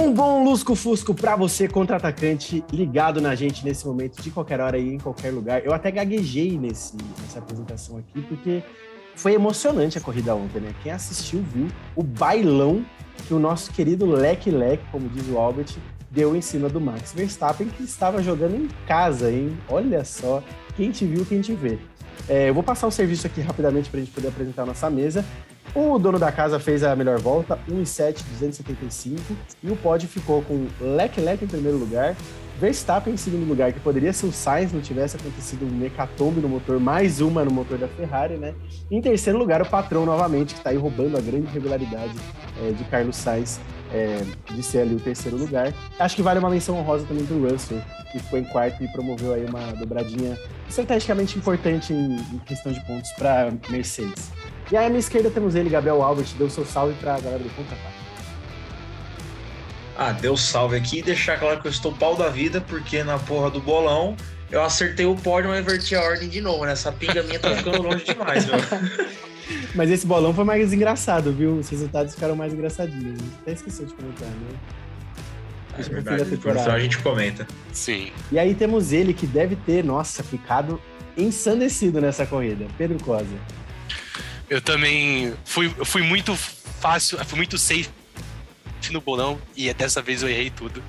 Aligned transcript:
Um 0.00 0.14
bom 0.14 0.44
lusco-fusco 0.44 1.12
para 1.12 1.34
você, 1.34 1.66
contra-atacante, 1.66 2.64
ligado 2.72 3.20
na 3.20 3.34
gente 3.34 3.64
nesse 3.64 3.84
momento, 3.84 4.22
de 4.22 4.30
qualquer 4.30 4.60
hora 4.60 4.78
e 4.78 4.94
em 4.94 4.98
qualquer 4.98 5.32
lugar. 5.32 5.64
Eu 5.64 5.74
até 5.74 5.90
gaguejei 5.90 6.56
nesse, 6.56 6.96
nessa 7.20 7.40
apresentação 7.40 7.98
aqui, 7.98 8.20
porque 8.20 8.62
foi 9.16 9.34
emocionante 9.34 9.98
a 9.98 10.00
corrida 10.00 10.36
ontem, 10.36 10.60
né? 10.60 10.72
Quem 10.84 10.92
assistiu 10.92 11.42
viu 11.52 11.66
o 11.96 12.04
bailão 12.04 12.86
que 13.26 13.34
o 13.34 13.40
nosso 13.40 13.72
querido 13.72 14.06
Leque 14.06 14.52
Leque, 14.52 14.84
como 14.92 15.08
diz 15.08 15.26
o 15.28 15.36
Albert, 15.36 15.74
deu 16.08 16.36
em 16.36 16.40
cima 16.40 16.68
do 16.68 16.80
Max 16.80 17.12
Verstappen, 17.12 17.66
que 17.66 17.82
estava 17.82 18.22
jogando 18.22 18.54
em 18.54 18.68
casa, 18.86 19.32
hein? 19.32 19.58
Olha 19.68 20.04
só, 20.04 20.44
quem 20.76 20.92
te 20.92 21.04
viu, 21.04 21.26
quem 21.26 21.40
te 21.40 21.54
vê. 21.54 21.76
É, 22.28 22.48
eu 22.48 22.54
vou 22.54 22.62
passar 22.62 22.86
o 22.86 22.90
serviço 22.90 23.26
aqui 23.26 23.40
rapidamente 23.40 23.90
para 23.90 24.00
a 24.00 24.02
gente 24.02 24.12
poder 24.12 24.28
apresentar 24.28 24.62
a 24.62 24.66
nossa 24.66 24.88
mesa. 24.88 25.24
O 25.74 25.98
dono 25.98 26.18
da 26.18 26.32
casa 26.32 26.58
fez 26.58 26.82
a 26.82 26.96
melhor 26.96 27.18
volta, 27.18 27.58
1,7,275, 27.68 29.18
e 29.62 29.70
o 29.70 29.76
pódio 29.76 30.08
ficou 30.08 30.42
com 30.42 30.66
Leclerc 30.80 31.44
em 31.44 31.48
primeiro 31.48 31.76
lugar, 31.76 32.16
Verstappen 32.58 33.14
em 33.14 33.16
segundo 33.16 33.46
lugar, 33.46 33.72
que 33.72 33.78
poderia 33.78 34.12
ser 34.12 34.26
o 34.26 34.32
Sainz, 34.32 34.72
não 34.72 34.80
tivesse 34.80 35.16
acontecido 35.16 35.64
um 35.64 35.70
mecatombe 35.70 36.40
no 36.40 36.48
motor, 36.48 36.80
mais 36.80 37.20
uma 37.20 37.44
no 37.44 37.52
motor 37.52 37.78
da 37.78 37.86
Ferrari, 37.86 38.36
né? 38.36 38.54
Em 38.90 39.00
terceiro 39.00 39.38
lugar, 39.38 39.62
o 39.62 39.66
patrão 39.66 40.04
novamente, 40.04 40.54
que 40.54 40.60
está 40.60 40.70
aí 40.70 40.76
roubando 40.76 41.16
a 41.16 41.20
grande 41.20 41.46
regularidade 41.52 42.14
é, 42.60 42.72
de 42.72 42.82
Carlos 42.84 43.16
Sainz, 43.16 43.60
é, 43.92 44.22
de 44.52 44.62
ser 44.62 44.80
ali 44.80 44.94
o 44.94 45.00
terceiro 45.00 45.36
lugar. 45.36 45.72
Acho 45.98 46.16
que 46.16 46.22
vale 46.22 46.38
uma 46.38 46.50
menção 46.50 46.76
honrosa 46.78 47.06
também 47.06 47.24
para 47.24 47.36
o 47.36 47.50
Russell, 47.50 47.80
que 48.12 48.18
ficou 48.18 48.38
em 48.38 48.44
quarto 48.44 48.82
e 48.82 48.88
promoveu 48.88 49.32
aí 49.32 49.44
uma 49.44 49.72
dobradinha 49.72 50.38
estrategicamente 50.68 51.38
importante 51.38 51.92
em, 51.92 52.16
em 52.16 52.38
questão 52.46 52.72
de 52.72 52.80
pontos 52.86 53.10
para 53.12 53.52
Mercedes. 53.68 54.30
E 54.70 54.76
aí, 54.76 54.86
à 54.86 54.88
minha 54.88 55.00
esquerda 55.00 55.30
temos 55.30 55.54
ele, 55.54 55.70
Gabriel 55.70 56.02
Albert, 56.02 56.28
deu 56.36 56.50
seu 56.50 56.64
salve 56.64 56.94
para 56.94 57.14
a 57.14 57.20
galera 57.20 57.42
do 57.42 57.50
Contrapato. 57.50 57.98
Ah, 59.96 60.12
deu 60.12 60.36
salve 60.36 60.76
aqui 60.76 60.98
e 60.98 61.02
deixar 61.02 61.40
claro 61.40 61.60
que 61.60 61.66
eu 61.66 61.70
estou 61.70 61.92
pau 61.92 62.14
da 62.14 62.28
vida, 62.28 62.60
porque 62.60 63.02
na 63.02 63.18
porra 63.18 63.50
do 63.50 63.60
bolão 63.60 64.16
eu 64.50 64.62
acertei 64.62 65.04
o 65.06 65.16
pódio, 65.16 65.50
mas 65.50 65.60
inverti 65.60 65.96
a 65.96 66.02
ordem 66.02 66.28
de 66.28 66.40
novo, 66.40 66.64
né? 66.64 66.72
Essa 66.72 66.92
pinga 66.92 67.22
minha 67.22 67.38
tá 67.40 67.54
ficando 67.56 67.82
longe 67.82 68.04
demais, 68.04 68.46
meu. 68.46 68.56
Mas 69.74 69.90
esse 69.90 70.06
bolão 70.06 70.34
foi 70.34 70.44
mais 70.44 70.72
engraçado, 70.72 71.32
viu? 71.32 71.56
Os 71.56 71.68
resultados 71.68 72.14
ficaram 72.14 72.36
mais 72.36 72.52
engraçadinhos. 72.52 73.18
Até 73.42 73.52
esqueceu 73.52 73.86
de 73.86 73.94
comentar, 73.94 74.28
né? 74.28 74.58
É 75.78 75.82
verdade, 75.82 76.24
depois 76.24 76.56
a 76.56 76.78
gente 76.78 76.98
comenta. 76.98 77.46
Sim. 77.72 78.10
E 78.32 78.38
aí 78.38 78.54
temos 78.54 78.92
ele 78.92 79.14
que 79.14 79.26
deve 79.26 79.54
ter, 79.56 79.84
nossa, 79.84 80.22
ficado 80.24 80.80
ensandecido 81.16 82.00
nessa 82.00 82.26
corrida. 82.26 82.66
Pedro 82.76 83.02
Cosa. 83.02 83.26
Eu 84.50 84.60
também 84.60 85.34
fui, 85.44 85.68
fui 85.68 86.02
muito 86.02 86.34
fácil, 86.34 87.18
fui 87.24 87.36
muito 87.36 87.58
safe 87.58 87.88
no 88.90 89.00
bolão 89.00 89.38
e 89.54 89.72
dessa 89.74 90.00
vez 90.00 90.22
eu 90.22 90.28
errei 90.28 90.50
tudo. 90.50 90.82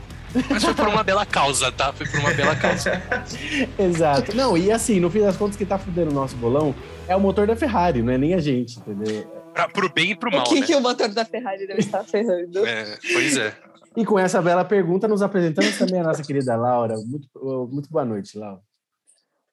Mas 0.50 0.64
foi 0.64 0.74
por 0.74 0.88
uma 0.88 1.04
bela 1.04 1.26
causa, 1.26 1.72
tá? 1.72 1.92
Foi 1.92 2.08
por 2.08 2.20
uma 2.20 2.34
bela 2.34 2.56
causa. 2.56 3.02
Exato. 3.78 4.36
Não, 4.36 4.58
e 4.58 4.72
assim, 4.72 5.00
no 5.00 5.10
fim 5.10 5.22
das 5.22 5.36
contas, 5.36 5.56
que 5.56 5.66
tá 5.66 5.78
fudendo 5.78 6.12
o 6.12 6.14
nosso 6.14 6.36
bolão 6.36 6.76
é 7.08 7.16
o 7.16 7.20
motor 7.20 7.48
da 7.48 7.56
Ferrari, 7.56 8.02
não 8.02 8.14
é 8.14 8.18
nem 8.18 8.34
a 8.34 8.40
gente, 8.40 8.80
entendeu? 8.80 9.28
Pra, 9.54 9.68
pro 9.68 9.92
bem 9.92 10.12
e 10.12 10.16
pro 10.16 10.32
mal. 10.32 10.42
O 10.42 10.44
que, 10.44 10.60
né? 10.60 10.66
que 10.66 10.76
o 10.76 10.82
motor 10.82 11.10
da 11.10 11.26
Ferrari 11.26 11.66
deve 11.66 11.80
estar 11.80 12.04
ferrando? 12.04 12.66
É, 12.66 12.98
pois 13.14 13.38
é. 13.38 13.56
E 13.98 14.06
com 14.06 14.20
essa 14.20 14.42
bela 14.42 14.64
pergunta, 14.64 15.08
nos 15.08 15.22
apresentamos 15.22 15.78
também 15.78 16.00
a 16.00 16.04
nossa 16.04 16.24
querida 16.24 16.56
Laura. 16.56 16.96
Muito, 16.98 17.28
muito 17.72 17.90
boa 17.90 18.06
noite, 18.06 18.38
Laura. 18.38 18.62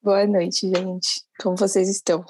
Boa 0.02 0.26
noite, 0.26 0.68
gente. 0.68 1.22
Como 1.40 1.56
vocês 1.56 1.88
estão? 1.88 2.24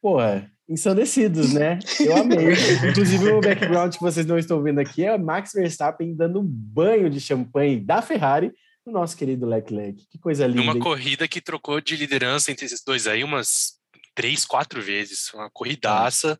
Porra, 0.00 0.50
ensandecidos, 0.70 1.52
né? 1.52 1.80
Eu 1.98 2.16
amei. 2.16 2.54
Inclusive, 2.88 3.32
o 3.32 3.40
background 3.40 3.92
que 3.92 4.00
vocês 4.00 4.24
não 4.24 4.38
estão 4.38 4.62
vendo 4.62 4.78
aqui 4.78 5.04
é 5.04 5.18
Max 5.18 5.52
Verstappen 5.52 6.14
dando 6.14 6.40
um 6.40 6.46
banho 6.46 7.10
de 7.10 7.20
champanhe 7.20 7.80
da 7.80 8.00
Ferrari 8.00 8.52
no 8.86 8.92
nosso 8.92 9.16
querido 9.16 9.46
Leclerc. 9.46 10.06
Que 10.08 10.18
coisa 10.18 10.46
linda. 10.46 10.60
Numa 10.60 10.74
hein? 10.74 10.80
corrida 10.80 11.26
que 11.26 11.40
trocou 11.40 11.80
de 11.80 11.96
liderança 11.96 12.52
entre 12.52 12.64
esses 12.64 12.82
dois 12.84 13.08
aí 13.08 13.24
umas 13.24 13.74
três, 14.14 14.44
quatro 14.44 14.80
vezes. 14.80 15.34
Uma 15.34 15.50
corridaça. 15.50 16.38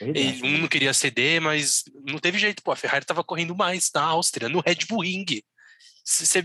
E 0.00 0.44
um 0.44 0.58
não 0.58 0.68
queria 0.68 0.92
ceder, 0.92 1.40
mas 1.40 1.84
não 2.06 2.18
teve 2.18 2.38
jeito. 2.38 2.62
Pô, 2.62 2.72
a 2.72 2.76
Ferrari 2.76 3.04
estava 3.04 3.24
correndo 3.24 3.54
mais 3.54 3.90
na 3.94 4.02
Áustria, 4.02 4.48
no 4.48 4.60
Red 4.60 4.86
Bull 4.88 5.02
Ring. 5.02 5.42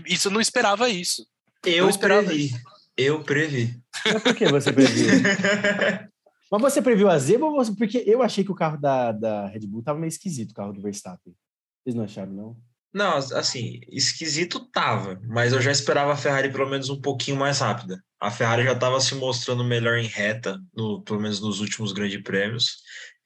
Isso 0.06 0.28
eu 0.28 0.32
não 0.32 0.40
esperava 0.40 0.88
isso. 0.88 1.26
Eu 1.64 1.84
Não 1.84 1.90
esperava 1.90 2.26
previ. 2.26 2.50
Eu 2.96 3.22
previ. 3.22 3.80
Mas 4.04 4.22
por 4.22 4.34
que 4.34 4.46
você 4.46 4.72
previu? 4.72 5.08
Mas 6.50 6.62
você 6.62 6.82
previu 6.82 7.08
a 7.08 7.18
zebra 7.18 7.48
você... 7.50 7.74
Porque 7.74 8.04
eu 8.06 8.22
achei 8.22 8.44
que 8.44 8.52
o 8.52 8.54
carro 8.54 8.76
da, 8.78 9.12
da 9.12 9.46
Red 9.48 9.66
Bull 9.66 9.82
tava 9.82 9.98
meio 9.98 10.08
esquisito, 10.08 10.52
o 10.52 10.54
carro 10.54 10.72
do 10.72 10.82
Verstappen. 10.82 11.34
Vocês 11.82 11.94
não 11.94 12.04
acharam, 12.04 12.32
não? 12.32 12.56
Não, 12.94 13.16
assim, 13.16 13.80
esquisito 13.88 14.70
tava, 14.70 15.20
mas 15.26 15.52
eu 15.52 15.60
já 15.60 15.72
esperava 15.72 16.12
a 16.12 16.16
Ferrari 16.16 16.52
pelo 16.52 16.70
menos 16.70 16.88
um 16.88 17.00
pouquinho 17.00 17.36
mais 17.36 17.58
rápida. 17.58 18.00
A 18.20 18.30
Ferrari 18.30 18.62
já 18.62 18.72
estava 18.72 19.00
se 19.00 19.16
mostrando 19.16 19.64
melhor 19.64 19.98
em 19.98 20.06
reta, 20.06 20.60
no, 20.72 21.02
pelo 21.02 21.20
menos 21.20 21.40
nos 21.40 21.60
últimos 21.60 21.92
grandes 21.92 22.22
prêmios. 22.22 22.76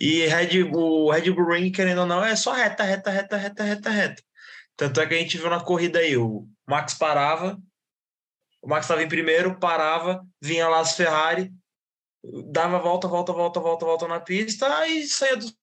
E 0.01 0.25
Red 0.27 0.65
o 0.73 1.11
Red 1.11 1.31
Bull 1.31 1.53
Ring, 1.53 1.71
querendo 1.71 2.01
ou 2.01 2.07
não, 2.07 2.25
é 2.25 2.35
só 2.35 2.55
reta, 2.55 2.83
reta, 2.83 3.11
reta, 3.11 3.37
reta, 3.37 3.63
reta, 3.63 3.91
reta. 3.91 4.23
Tanto 4.75 5.01
é 5.03 5.07
que 5.07 5.15
a 5.15 5.19
gente 5.19 5.37
viu 5.37 5.51
na 5.51 5.61
corrida 5.61 5.99
aí, 5.99 6.17
o 6.17 6.49
Max 6.67 6.95
parava, 6.95 7.61
o 8.63 8.69
Max 8.69 8.87
estava 8.87 9.03
em 9.03 9.09
primeiro, 9.09 9.59
parava, 9.59 10.25
vinha 10.41 10.67
lá 10.67 10.81
as 10.81 10.97
Ferrari, 10.97 11.53
dava 12.51 12.79
volta, 12.79 13.09
volta, 13.09 13.33
volta, 13.33 13.61
volta, 13.61 13.87
volta 13.87 14.09
na 14.09 14.21
pista 14.21 14.87
e 14.87 15.07
saía 15.07 15.37
dos 15.37 15.55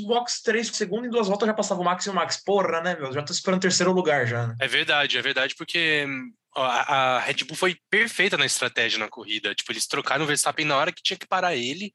box 0.00 0.42
3 0.42 0.68
segundos 0.68 1.06
em 1.06 1.10
duas 1.10 1.28
voltas 1.28 1.46
já 1.46 1.54
passava 1.54 1.80
o 1.80 1.84
Max 1.84 2.04
e 2.06 2.10
o 2.10 2.14
Max. 2.14 2.42
Porra, 2.44 2.80
né, 2.80 2.96
meu? 2.96 3.12
Já 3.12 3.22
tô 3.22 3.32
esperando 3.32 3.60
terceiro 3.60 3.92
lugar 3.92 4.26
já, 4.26 4.46
né? 4.46 4.54
É 4.60 4.68
verdade, 4.68 5.16
é 5.16 5.22
verdade, 5.22 5.54
porque 5.56 6.06
a, 6.54 7.16
a 7.16 7.20
Red 7.20 7.44
Bull 7.44 7.56
foi 7.56 7.76
perfeita 7.90 8.36
na 8.36 8.46
estratégia 8.46 8.98
na 8.98 9.08
corrida. 9.08 9.54
Tipo, 9.54 9.72
eles 9.72 9.86
trocaram 9.86 10.24
o 10.24 10.26
Verstappen 10.26 10.66
na 10.66 10.76
hora 10.76 10.92
que 10.92 11.02
tinha 11.02 11.16
que 11.16 11.26
parar 11.26 11.56
ele. 11.56 11.94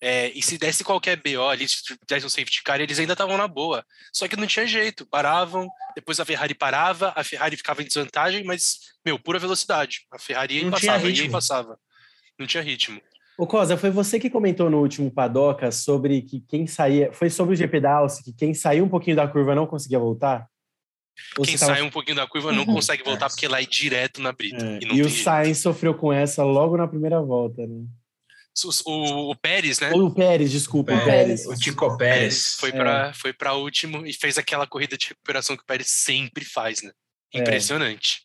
é, 0.00 0.30
e 0.34 0.42
se 0.42 0.58
desse 0.58 0.82
qualquer 0.82 1.16
BO 1.16 1.48
ali, 1.48 1.68
se 1.68 1.96
desse 2.08 2.26
um 2.26 2.28
safety 2.28 2.62
car, 2.64 2.80
eles 2.80 2.98
ainda 2.98 3.12
estavam 3.12 3.36
na 3.36 3.46
boa. 3.46 3.84
Só 4.12 4.26
que 4.26 4.36
não 4.36 4.46
tinha 4.46 4.66
jeito. 4.66 5.06
Paravam, 5.06 5.68
depois 5.94 6.18
a 6.18 6.24
Ferrari 6.24 6.54
parava, 6.54 7.12
a 7.14 7.22
Ferrari 7.22 7.56
ficava 7.56 7.82
em 7.82 7.86
desvantagem, 7.86 8.44
mas, 8.44 8.78
meu, 9.04 9.18
pura 9.18 9.38
velocidade. 9.38 10.06
A 10.10 10.18
Ferrari 10.18 10.64
Não 10.64 10.70
passava, 10.72 11.08
e 11.08 11.30
passava. 11.30 11.78
Não 12.42 12.46
tinha 12.48 12.62
ritmo. 12.62 13.00
Ô, 13.38 13.46
Cosa, 13.46 13.76
foi 13.78 13.90
você 13.90 14.18
que 14.20 14.28
comentou 14.28 14.68
no 14.68 14.80
último 14.80 15.10
Padoca 15.10 15.70
sobre 15.70 16.22
que 16.22 16.40
quem 16.40 16.66
saía. 16.66 17.12
Foi 17.12 17.30
sobre 17.30 17.54
o 17.54 17.56
GP 17.56 17.80
da 17.80 17.94
Alce, 17.94 18.22
que 18.22 18.32
quem 18.32 18.52
saiu 18.52 18.84
um 18.84 18.88
pouquinho 18.88 19.16
da 19.16 19.26
curva 19.28 19.54
não 19.54 19.66
conseguia 19.66 19.98
voltar? 19.98 20.46
Ou 21.38 21.44
Quem 21.44 21.56
tava- 21.56 21.74
sai 21.74 21.82
um 21.82 21.90
pouquinho 21.90 22.16
da 22.16 22.26
curva 22.26 22.52
não 22.52 22.64
consegue 22.66 23.02
voltar 23.04 23.28
porque 23.28 23.46
lá 23.46 23.60
é 23.62 23.64
direto 23.66 24.20
na 24.20 24.32
brita. 24.32 24.64
É, 24.64 24.78
e 24.82 24.86
não 24.86 24.94
e 24.96 25.02
tem 25.02 25.06
o. 25.06 25.10
Sainz 25.10 25.58
sofreu 25.58 25.94
com 25.94 26.12
essa 26.12 26.42
logo 26.42 26.76
na 26.76 26.88
primeira 26.88 27.20
volta, 27.22 27.66
né? 27.66 27.84
O, 28.64 28.90
o, 28.90 29.30
o 29.30 29.36
Pérez, 29.36 29.78
né? 29.80 29.90
Ou 29.92 30.06
o 30.06 30.14
Pérez, 30.14 30.50
desculpa, 30.50 30.92
o 30.94 31.04
Pérez. 31.04 31.46
O 31.46 31.54
Tico 31.54 31.96
Pérez. 31.96 32.54
Foi 32.56 32.68
É. 32.70 32.72
para 32.72 33.12
foi 33.14 33.32
para 33.32 33.54
último 33.54 34.04
e 34.06 34.12
fez 34.12 34.36
aquela 34.36 34.66
corrida 34.66 34.96
de 34.98 35.06
recuperação 35.08 35.56
que 35.56 35.62
o 35.62 35.66
Pérez 35.66 35.88
sempre 35.88 36.44
faz, 36.44 36.82
né? 36.82 36.90
É. 37.34 37.38
Impressionante. 37.40 38.22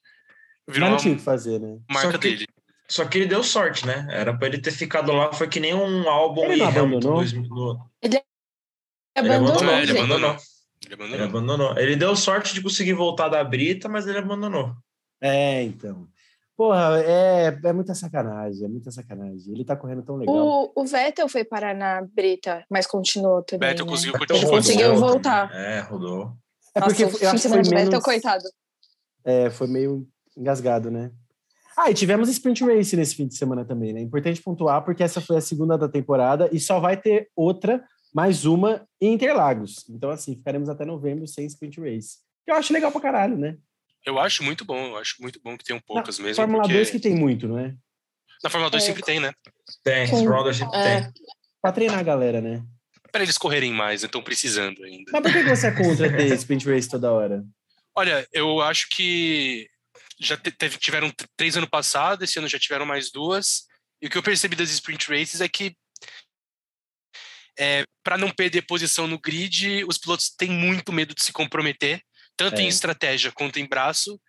Mas 0.68 0.74
Virou 0.76 0.90
não 0.90 0.98
tinha 0.98 1.14
o 1.14 1.18
que 1.18 1.24
fazer, 1.24 1.60
né? 1.60 1.78
marca 1.90 2.18
que- 2.18 2.30
dele. 2.30 2.46
Só 2.90 3.04
que 3.06 3.18
ele 3.18 3.26
deu 3.28 3.44
sorte, 3.44 3.86
né? 3.86 4.08
Era 4.10 4.36
pra 4.38 4.48
ele 4.48 4.60
ter 4.62 4.72
ficado 4.72 5.12
lá, 5.12 5.34
foi 5.34 5.48
que 5.48 5.60
nem 5.60 5.74
um 5.74 6.08
álbum 6.10 6.44
Ele 6.46 6.58
e 6.58 6.62
Hamilton. 6.64 6.80
abandonou? 6.80 7.14
dois- 7.18 7.34
no- 7.34 7.90
Ele 8.02 8.16
Ele 9.16 9.28
abandonou, 9.30 9.50
abandonou, 9.52 9.74
É, 9.74 9.82
ele 9.84 9.92
abandonou. 9.98 10.30
Ele 10.32 10.94
Ele 10.94 10.94
abandonou. 10.94 11.26
abandonou. 11.26 11.78
Ele 11.80 11.96
deu 11.96 12.16
sorte 12.16 12.54
de 12.54 12.62
conseguir 12.62 12.94
voltar 12.94 13.28
da 13.30 13.44
Brita, 13.44 13.90
mas 13.90 14.08
ele 14.08 14.20
abandonou. 14.20 14.74
É, 15.20 15.64
então. 15.64 16.08
Porra, 16.56 17.00
é, 17.04 17.60
é 17.64 17.74
muita 17.74 17.94
sacanagem, 17.94 18.66
é 18.66 18.68
muita 18.68 18.90
sacanagem. 18.90 19.54
Ele 19.54 19.66
tá 19.66 19.76
correndo 19.76 20.02
tão 20.04 20.16
legal. 20.16 20.36
O, 20.36 20.72
o 20.76 20.86
Vettel 20.86 21.28
foi 21.28 21.44
parar 21.44 21.76
na 21.76 22.02
Brita, 22.04 22.64
mas 22.70 22.88
continuou 22.88 23.44
também. 23.44 23.70
Vettel 23.70 23.86
né? 23.86 23.92
conseguiu 23.92 24.16
Ele 24.16 24.26
continuar. 24.28 24.50
conseguiu 24.52 24.94
rodou 24.94 25.10
voltar. 25.10 25.50
também. 25.50 25.64
É, 25.66 25.80
rodou. 25.82 26.34
É 26.74 26.82
porque 26.82 27.06
Nossa, 27.06 27.24
eu 27.26 27.30
acho 27.32 27.42
que 27.44 27.50
foi 27.50 27.62
do 27.62 27.70
Vettel, 27.70 27.90
menos. 27.90 28.04
coitado. 28.04 28.44
É, 29.26 29.50
foi 29.50 29.68
meio 29.68 30.08
engasgado, 30.38 30.90
né? 30.90 31.12
Ah, 31.78 31.92
e 31.92 31.94
tivemos 31.94 32.28
Sprint 32.30 32.64
Race 32.64 32.96
nesse 32.96 33.16
fim 33.16 33.28
de 33.28 33.36
semana 33.36 33.64
também, 33.64 33.94
né? 33.94 34.02
Importante 34.02 34.42
pontuar, 34.42 34.84
porque 34.84 35.04
essa 35.04 35.22
foi 35.22 35.38
a 35.38 35.42
segunda 35.42 35.78
da 35.78 35.88
temporada 35.88 36.50
e 36.52 36.60
só 36.60 36.80
vai 36.80 36.98
ter 36.98 37.30
outra, 37.36 37.84
mais 38.14 38.46
uma, 38.46 38.88
em 39.00 39.14
Interlagos. 39.14 39.86
Então, 39.90 40.10
assim, 40.10 40.36
ficaremos 40.36 40.70
até 40.70 40.84
novembro 40.86 41.28
sem 41.28 41.46
Sprint 41.46 41.80
Race. 41.80 42.18
Eu 42.48 42.56
acho 42.56 42.74
legal 42.74 42.92
pra 42.92 43.02
caralho, 43.02 43.38
né? 43.38 43.58
Eu 44.06 44.18
acho 44.18 44.44
muito 44.44 44.66
bom, 44.66 44.88
eu 44.88 44.98
acho 44.98 45.16
muito 45.22 45.40
bom 45.44 45.56
que 45.58 45.64
tenham 45.66 45.80
poucas 45.86 46.18
Na 46.18 46.26
mesmo. 46.26 46.36
Fórmula 46.42 46.64
porque 46.64 46.74
2 46.76 46.90
que 46.90 47.00
tem 47.00 47.14
muito, 47.16 47.48
não 47.48 47.60
é? 47.60 47.76
Na 48.44 48.50
Fórmula 48.50 48.72
2 48.72 48.82
É. 48.84 48.86
sempre 48.86 49.04
tem, 49.04 49.20
né? 49.20 49.32
Tem, 49.84 50.06
Rounders 50.08 50.58
sempre 50.58 50.78
É. 50.80 51.02
tem. 51.02 51.12
Pra 51.62 51.72
treinar 51.72 52.00
a 52.00 52.04
galera, 52.04 52.42
né? 52.42 52.64
Para 53.12 53.24
eles 53.24 53.38
correrem 53.38 53.72
mais, 53.74 54.04
estão 54.04 54.22
precisando 54.24 54.84
ainda. 54.84 55.12
Mas 55.12 55.22
por 55.22 55.32
que 55.32 55.44
você 55.44 55.68
é 55.68 55.72
contra 55.72 56.10
ter 56.16 56.26
Sprint 56.36 56.66
Race 56.70 56.90
toda 56.90 57.12
hora? 57.12 57.44
Olha, 57.96 58.28
eu 58.32 58.62
acho 58.62 58.88
que 58.90 59.68
já 60.20 60.36
te- 60.38 60.52
teve- 60.52 60.78
tiveram 60.78 61.12
três 61.36 61.56
ano 61.58 61.70
passado, 61.70 62.24
esse 62.24 62.38
ano 62.40 62.48
já 62.48 62.60
tiveram 62.60 62.86
mais 62.86 63.12
duas. 63.12 63.66
E 64.02 64.08
o 64.08 64.10
que 64.10 64.18
eu 64.18 64.24
percebi 64.24 64.56
das 64.56 64.70
sprint 64.70 65.08
races 65.10 65.42
é 65.42 65.48
que 65.50 65.76
para 68.04 68.18
não 68.18 68.30
perder 68.32 68.62
posição 68.64 69.08
no 69.08 69.20
grid, 69.20 69.84
os 69.88 69.98
pilotos 69.98 70.30
têm 70.30 70.50
muito 70.50 70.94
medo 70.94 71.14
de 71.16 71.24
se 71.24 71.32
comprometer. 71.34 72.02
tanto 72.40 72.60
É. 72.60 72.62
em 72.62 72.68
estratégia 72.68 73.32
quanto 73.32 73.58
em 73.58 73.66
braço, 73.68 74.22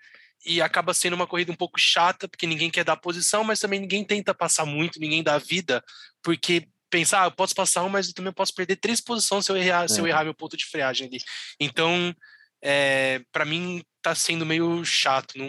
e 0.47 0.63
acaba 0.63 0.95
sendo 0.95 1.13
uma 1.13 1.27
corrida 1.27 1.53
um 1.53 1.55
pouco 1.55 1.79
chata, 1.79 2.27
porque 2.27 2.47
ninguém 2.47 2.71
quer 2.71 2.83
dar 2.83 2.97
posição, 2.97 3.45
mas 3.45 3.61
também 3.61 3.79
ninguém 3.81 4.03
tenta 4.03 4.35
passar 4.35 4.65
muito, 4.65 4.99
ninguém 4.99 5.23
dá 5.23 5.37
vida, 5.37 5.85
porque 6.23 6.67
pensar, 6.89 7.25
ah, 7.25 7.27
eu 7.27 7.31
posso 7.33 7.55
passar 7.55 7.85
um, 7.85 7.91
mas 7.91 8.09
eu 8.09 8.15
também 8.15 8.33
posso 8.33 8.55
perder 8.55 8.77
três 8.77 8.99
posições 8.99 9.45
se 9.45 9.53
eu 9.53 9.59
errar, 9.59 9.87
se 9.91 10.01
eu 10.01 10.07
É. 10.07 10.09
errar 10.09 10.25
meu 10.25 10.33
ponto 10.33 10.57
de 10.57 10.65
freagem 10.65 11.07
ali. 11.07 11.19
Então, 11.61 12.15
é, 12.63 13.21
para 13.33 13.45
mim, 13.45 13.83
tá 14.03 14.15
sendo 14.15 14.45
meio 14.47 14.85
chato. 14.85 15.37
Não... 15.39 15.47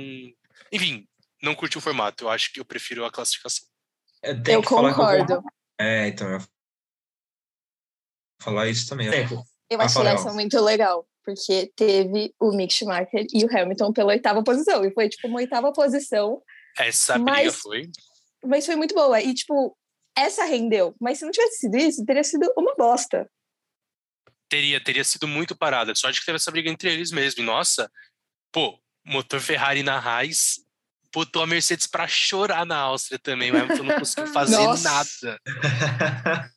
Enfim, 0.72 1.08
não 1.42 1.56
curti 1.56 1.78
o 1.78 1.82
formato. 1.82 2.24
Eu 2.26 2.30
acho 2.30 2.52
que 2.54 2.60
eu 2.60 2.66
prefiro 2.66 3.06
a 3.06 3.12
classificação. 3.12 3.66
É, 4.24 4.32
Eu 4.32 4.38
eu 4.56 4.62
vou- 4.62 4.82
concordo. 4.82 5.42
É, 5.80 6.08
então, 6.08 6.30
eu 6.30 6.40
falar 8.42 8.68
isso 8.68 8.88
também. 8.88 9.10
Tempo. 9.10 9.44
Eu 9.70 9.80
Ah, 9.80 9.86
achei 9.86 10.06
essa 10.08 10.34
muito 10.34 10.60
legal, 10.62 11.08
porque 11.24 11.72
teve 11.76 12.34
o 12.40 12.52
Mick 12.52 12.74
Schumacher 12.74 13.26
e 13.34 13.46
o 13.46 13.50
Hamilton 13.58 13.94
pela 13.94 14.10
oitava 14.14 14.44
posição. 14.44 14.84
E 14.84 14.92
foi 14.94 15.10
tipo 15.10 15.28
uma 15.28 15.38
oitava 15.38 15.72
posição, 15.72 16.42
Essa 16.78 17.14
briga 17.16 17.32
Mas- 17.32 17.56
foi. 17.56 17.90
mas 18.46 18.66
foi 18.66 18.76
muito 18.76 18.96
boa. 18.96 19.20
E 19.22 19.34
tipo, 19.34 19.78
essa 20.18 20.44
rendeu. 20.46 20.96
Mas 21.00 21.20
se 21.20 21.26
não 21.26 21.32
tivesse 21.32 21.58
sido 21.60 21.78
isso, 21.78 22.06
teria 22.06 22.24
sido 22.24 22.52
uma 22.58 22.74
bosta. 22.76 23.30
Teria, 24.50 24.84
teria 24.84 25.04
sido 25.04 25.28
muito 25.28 25.56
parada. 25.56 25.94
Só 25.94 26.10
de 26.10 26.20
que 26.20 26.26
teve 26.26 26.38
essa 26.38 26.52
briga 26.52 26.70
entre 26.70 26.92
eles 26.92 27.12
mesmo. 27.12 27.42
E 27.42 27.46
nossa, 27.46 27.90
pô, 28.52 28.80
motor 29.06 29.40
Ferrari 29.40 29.84
na 29.84 29.98
Haas 29.98 30.56
botou 31.14 31.42
a 31.42 31.48
Mercedes 31.48 31.88
pra 31.88 32.08
chorar 32.08 32.66
na 32.66 32.78
Áustria 32.78 33.20
também. 33.20 33.52
O 33.52 33.58
Hamilton 33.58 33.84
não 33.84 34.00
conseguiu 34.00 34.28
fazer 34.34 34.58
Nossa. 34.58 34.90
nada. 35.24 35.40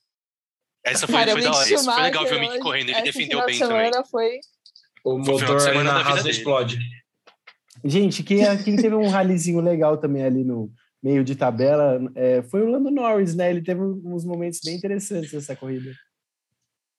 Essa 0.85 1.07
foi, 1.07 1.15
Cara, 1.15 1.33
foi 1.33 1.43
da 1.43 1.53
hora. 1.53 1.73
Isso 1.73 1.85
foi 1.85 2.03
legal 2.03 2.25
ver 2.27 2.37
o 2.37 2.41
Mick 2.41 2.59
correndo. 2.59 2.89
Ele 2.91 3.03
defendeu 3.03 3.45
bem 3.45 3.55
de 3.55 3.61
também. 3.61 3.93
semana 3.93 4.05
Foi... 4.05 4.41
O 5.05 5.25
Foi 5.25 5.35
motor 5.35 5.61
semana 5.61 5.93
na 5.93 6.01
Haas 6.01 6.25
explode. 6.27 6.79
Gente, 7.85 8.23
quem, 8.23 8.45
quem 8.63 8.77
teve 8.77 8.95
um 8.95 9.09
ralizinho 9.09 9.61
legal 9.61 9.99
também 9.99 10.23
ali 10.23 10.45
no 10.45 10.73
meio 11.03 11.25
de 11.25 11.35
tabela 11.35 12.01
é, 12.15 12.43
foi 12.45 12.63
o 12.63 12.71
Lando 12.71 12.91
Norris, 12.91 13.35
né? 13.35 13.51
Ele 13.51 13.63
teve 13.63 13.81
uns 13.81 14.25
momentos 14.25 14.61
bem 14.65 14.77
interessantes 14.77 15.33
nessa 15.33 15.57
corrida. 15.57 15.93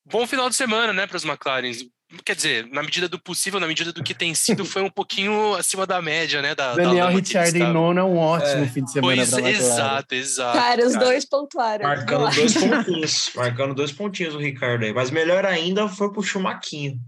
Bom 0.06 0.28
final 0.28 0.50
de 0.50 0.56
semana, 0.56 0.92
né, 0.94 1.08
para 1.08 1.18
os 1.18 1.24
McLarens. 1.26 1.86
Quer 2.24 2.36
dizer, 2.36 2.68
na 2.68 2.84
medida 2.84 3.10
do 3.10 3.18
possível, 3.20 3.60
na 3.60 3.66
medida 3.66 3.92
do 3.92 4.04
que 4.04 4.14
tem 4.14 4.36
sido, 4.36 4.64
foi 4.66 4.84
um 4.84 4.90
pouquinho 4.90 5.56
acima 5.56 5.88
da 5.88 6.00
média, 6.00 6.44
né? 6.44 6.54
Da, 6.54 6.76
da 6.76 6.84
Daniel 6.84 7.06
eles 7.08 7.16
Ricciardo 7.16 7.58
em 7.58 7.74
nono 7.74 8.00
é 8.00 8.04
um 8.04 8.18
ótimo 8.18 8.64
É. 8.64 8.68
fim 8.68 8.84
de 8.84 8.92
semana 8.92 9.16
Pois 9.16 9.34
exato, 9.34 10.14
exato. 10.14 10.56
Cara, 10.60 10.86
os 10.86 10.94
cara. 10.94 11.06
dois 11.06 11.26
pontuaram. 11.26 11.84
Marcando 11.88 12.30
dois 12.36 12.54
pontinhos. 12.54 13.32
Marcando 13.36 13.74
dois 13.74 13.92
pontinhos 13.92 14.36
o 14.36 14.38
Ricardo 14.38 14.84
aí. 14.86 14.94
Mas 14.94 15.10
melhor 15.10 15.44
ainda 15.44 15.88
foi 15.88 16.12
pro 16.14 16.22
Chumaquinho. 16.22 17.00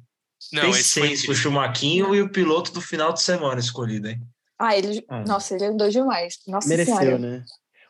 Não, 0.52 0.64
Fez 0.64 0.78
esse 0.80 1.00
foi 1.00 1.08
seis 1.10 1.22
pro 1.22 1.34
incrível. 1.34 1.52
Chumaquinho 1.52 2.16
e 2.16 2.22
o 2.24 2.30
piloto 2.32 2.72
do 2.72 2.82
final 2.82 3.14
de 3.14 3.22
semana 3.22 3.60
escolhido, 3.60 4.08
hein? 4.10 4.20
Ah, 4.58 4.76
ele. 4.76 5.06
Ah. 5.08 5.24
Nossa, 5.28 5.54
ele 5.54 5.66
andou 5.66 5.88
demais. 5.90 6.38
Nossa 6.48 6.68
Mereceu, 6.68 6.96
senhora. 6.98 7.20
né? 7.20 7.44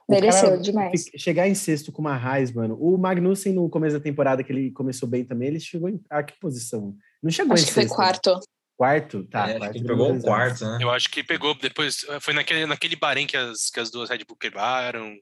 Mereceu 0.07 0.57
demais. 0.61 1.05
Chegar 1.17 1.47
em 1.47 1.55
sexto 1.55 1.91
com 1.91 2.01
uma 2.01 2.15
Raiz, 2.15 2.51
mano. 2.51 2.77
O 2.79 2.97
Magnussen, 2.97 3.53
no 3.53 3.69
começo 3.69 3.97
da 3.97 4.03
temporada, 4.03 4.43
que 4.43 4.51
ele 4.51 4.71
começou 4.71 5.09
bem 5.09 5.25
também, 5.25 5.47
ele 5.47 5.59
chegou 5.59 5.89
em. 5.89 5.99
Ah, 6.09 6.21
que 6.21 6.39
posição? 6.39 6.95
Não 7.23 7.31
chegou 7.31 7.53
Acho 7.53 7.63
em 7.63 7.67
que 7.67 7.73
foi 7.73 7.83
sexto. 7.83 7.93
né? 7.93 7.95
quarto. 7.95 8.39
Quarto? 8.77 9.23
Tá. 9.25 9.49
É, 9.49 9.51
acho 9.51 9.57
quarto 9.59 9.71
que 9.71 9.77
ele 9.79 9.87
pegou 9.87 10.13
o 10.13 10.21
quarto, 10.21 10.65
né? 10.65 10.77
Eu 10.81 10.91
acho 10.91 11.09
que 11.09 11.23
pegou 11.23 11.55
depois. 11.55 12.05
Foi 12.21 12.33
naquele, 12.33 12.65
naquele 12.65 12.95
Bahrein 12.95 13.25
que 13.25 13.35
as, 13.35 13.69
que 13.71 13.79
as 13.79 13.89
duas 13.89 14.09
Red 14.09 14.19
Bull 14.27 14.37
quebraram. 14.37 15.15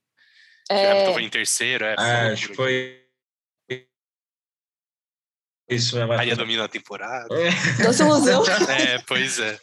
Que 0.68 0.76
o 0.76 0.78
Hamilton 0.78 1.10
É, 1.10 1.14
foi 1.14 1.24
em 1.24 1.30
terceiro. 1.30 1.86
É, 1.86 1.96
É, 1.98 2.32
acho 2.34 2.50
que 2.50 2.56
foi. 2.56 3.00
Isso 5.70 5.96
mesmo. 5.96 6.10
Maria 6.10 6.36
domina 6.36 6.66
a 6.66 6.68
temporada. 6.68 7.28
doce 7.82 8.04
ilusão. 8.04 8.44
É, 8.70 9.00
pois 9.08 9.40
é. 9.40 9.58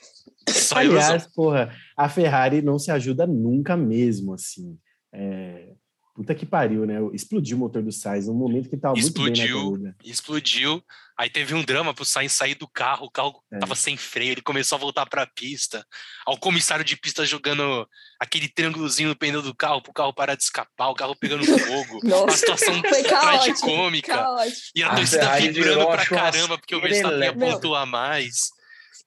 Só 0.48 0.82
ilusão. 0.82 1.02
Aliás, 1.02 1.26
porra, 1.34 1.76
a 1.96 2.08
Ferrari 2.08 2.62
não 2.62 2.78
se 2.78 2.90
ajuda 2.90 3.26
nunca 3.26 3.76
mesmo, 3.76 4.34
assim. 4.34 4.78
É, 5.12 5.68
Puta 6.12 6.34
que 6.34 6.44
pariu, 6.44 6.84
né? 6.84 6.96
Explodiu 7.14 7.56
o 7.56 7.60
motor 7.60 7.82
do 7.82 7.90
Sainz 7.92 8.26
no 8.26 8.34
momento 8.34 8.68
que 8.68 8.76
tava 8.76 8.94
muito 8.94 9.14
bem 9.22 9.26
na 9.26 9.32
Explodiu. 9.32 9.64
corrida. 9.70 9.96
Explodiu. 10.04 10.82
Aí 11.16 11.30
teve 11.30 11.54
um 11.54 11.62
drama 11.62 11.94
pro 11.94 12.04
Sainz 12.04 12.32
sair 12.32 12.54
do 12.56 12.68
carro. 12.68 13.06
O 13.06 13.10
carro 13.10 13.42
É. 13.50 13.58
tava 13.58 13.74
sem 13.74 13.96
freio. 13.96 14.32
Ele 14.32 14.42
começou 14.42 14.76
a 14.76 14.78
voltar 14.80 15.06
pra 15.06 15.26
pista. 15.26 15.82
Ao 16.26 16.36
comissário 16.36 16.84
de 16.84 16.94
pista 16.96 17.24
jogando 17.24 17.86
aquele 18.20 18.48
triângulozinho 18.48 19.08
no 19.08 19.16
pneu 19.16 19.40
do 19.40 19.54
carro 19.54 19.80
pro 19.80 19.92
carro 19.94 20.12
parar 20.12 20.34
de 20.34 20.42
escapar. 20.42 20.88
O 20.90 20.94
carro 20.94 21.16
pegando 21.18 21.44
fogo. 21.44 22.00
Uma 22.04 22.10
Nossa, 22.26 22.36
situação 22.36 22.74
foi 22.82 23.02
caótico. 23.04 23.60
tragicômica. 23.60 24.14
caótico. 24.14 24.56
E 24.74 24.82
a, 24.82 24.88
A 24.90 24.96
torcida 24.96 25.20
Ferrari 25.22 25.50
vibrando 25.52 25.86
pra 25.86 26.06
caramba, 26.06 26.58
porque 26.58 26.74
o 26.74 26.80
Verstappen 26.82 27.18
ia 27.18 27.24
churrasqueira, 27.26 27.54
pontuar 27.54 27.86
mais. 27.86 28.50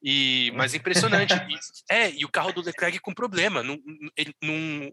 E, 0.04 0.52
mas 0.56 0.74
é 0.74 0.78
impressionante. 0.78 1.34
E- 1.34 1.94
é, 1.94 2.12
e 2.12 2.26
o 2.26 2.30
carro 2.30 2.52
do 2.52 2.62
Leclerc 2.62 3.00
com 3.00 3.14
problema. 3.14 3.64
Não, 3.64 3.80
ele 4.18 4.34
não, 4.44 4.92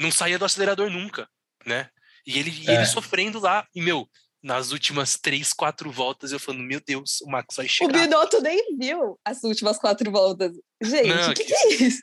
não 0.00 0.10
saía 0.10 0.38
do 0.38 0.44
acelerador 0.44 0.90
nunca, 0.90 1.28
né? 1.64 1.88
E 2.26 2.38
ele, 2.38 2.52
É. 2.66 2.74
ele 2.74 2.86
sofrendo 2.86 3.38
lá. 3.38 3.64
E, 3.74 3.80
meu, 3.80 4.08
nas 4.42 4.72
últimas 4.72 5.16
três, 5.16 5.52
quatro 5.52 5.90
voltas, 5.92 6.32
eu 6.32 6.38
falando, 6.40 6.62
meu 6.64 6.80
Deus, 6.84 7.20
o 7.22 7.30
Max 7.30 7.56
vai 7.56 7.66
O 7.66 7.68
chegar. 7.68 7.92
Binotto 7.92 8.40
nem 8.40 8.76
viu 8.76 9.18
as 9.24 9.42
últimas 9.44 9.78
quatro 9.78 10.10
voltas. 10.10 10.52
Gente, 10.82 11.10
o 11.30 11.34
que, 11.34 11.44
que- 11.44 11.52
que 11.54 11.54
é 11.54 11.74
isso? 11.86 12.02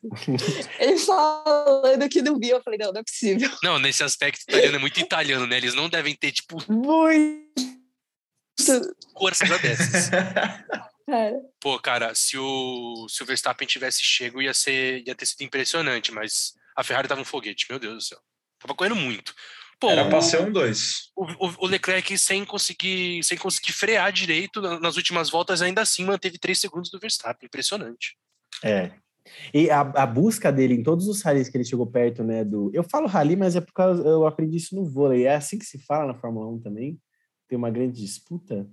Ele 0.80 0.98
falando 1.00 2.10
que 2.10 2.22
não 2.22 2.40
viu, 2.40 2.58
eu 2.58 2.63
falei, 2.63 2.80
não, 2.80 2.92
não 2.94 3.01
é 3.01 3.04
possível. 3.04 3.50
Não, 3.63 3.80
nesse 3.80 4.04
aspecto 4.04 4.42
italiano 4.44 4.75
é 4.78 4.80
muito 4.80 5.00
italiano, 5.00 5.46
né? 5.46 5.58
Eles 5.58 5.74
não 5.74 5.90
devem 5.90 6.16
ter, 6.16 6.31
tipo, 6.31 6.58
Muito! 6.72 7.62
força 9.18 9.46
dessas. 9.60 10.10
Cara, 11.07 11.40
Pô, 11.62 11.80
cara, 11.80 12.16
se 12.16 12.38
o, 12.38 13.07
se 13.10 13.22
o 13.22 13.25
Verstappen 13.25 13.68
tivesse 13.68 14.02
chego, 14.04 14.42
ia, 14.42 14.54
ser, 14.54 15.04
ia 15.07 15.13
ter 15.16 15.25
sido 15.25 15.42
impressionante, 15.44 16.12
mas 16.12 16.54
a 16.75 16.84
Ferrari 16.84 17.07
tava 17.07 17.22
um 17.22 17.25
foguete, 17.25 17.68
meu 17.69 17.78
Deus 17.80 17.94
do 17.96 18.02
céu. 18.02 18.19
Tava 18.60 18.74
correndo 18.74 18.96
muito. 18.96 19.34
Pô, 19.80 19.90
Era 19.90 20.07
pra 20.10 20.18
o, 20.19 20.22
ser 20.22 20.42
um 20.42 20.52
dois. 20.52 21.12
o, 21.16 21.25
o- 21.48 21.56
o 21.60 21.68
Leclerc 21.68 22.18
sem 22.18 22.44
conseguir, 22.46 23.24
sem 23.24 23.38
conseguir 23.38 23.72
frear 23.74 24.12
direito 24.12 24.62
na- 24.62 24.80
nas 24.80 24.96
últimas 24.98 25.30
voltas, 25.30 25.62
ainda 25.62 25.81
assim 25.81 26.04
manteve 26.06 26.38
três 26.40 26.60
segundos 26.60 26.90
do 26.90 27.00
Verstappen. 27.00 27.46
Impressionante. 27.46 28.18
É. 28.63 28.92
E 29.54 29.69
a, 29.69 29.81
a 29.81 30.06
busca 30.06 30.51
dele 30.51 30.75
em 30.75 30.84
todos 30.84 31.08
os 31.08 31.22
rallies 31.22 31.50
que 31.50 31.58
ele 31.58 31.66
chegou 31.66 31.86
perto, 31.88 32.24
né? 32.24 32.44
Do. 32.44 32.72
Eu 32.74 32.84
falo 32.84 33.08
rally, 33.08 33.36
mas 33.36 33.56
é 33.56 33.62
porque 33.62 33.81
eu 33.81 34.25
aprendi 34.25 34.58
isso 34.58 34.75
no 34.75 34.86
vôlei. 34.86 35.25
É 35.25 35.36
assim 35.36 35.58
que 35.60 35.66
se 35.66 35.78
fala 35.80 36.13
na 36.13 36.19
Fórmula 36.19 36.48
1 36.48 36.62
também? 36.62 37.00
Tem 37.48 37.58
uma 37.58 37.69
grande 37.69 38.00
disputa? 38.01 38.68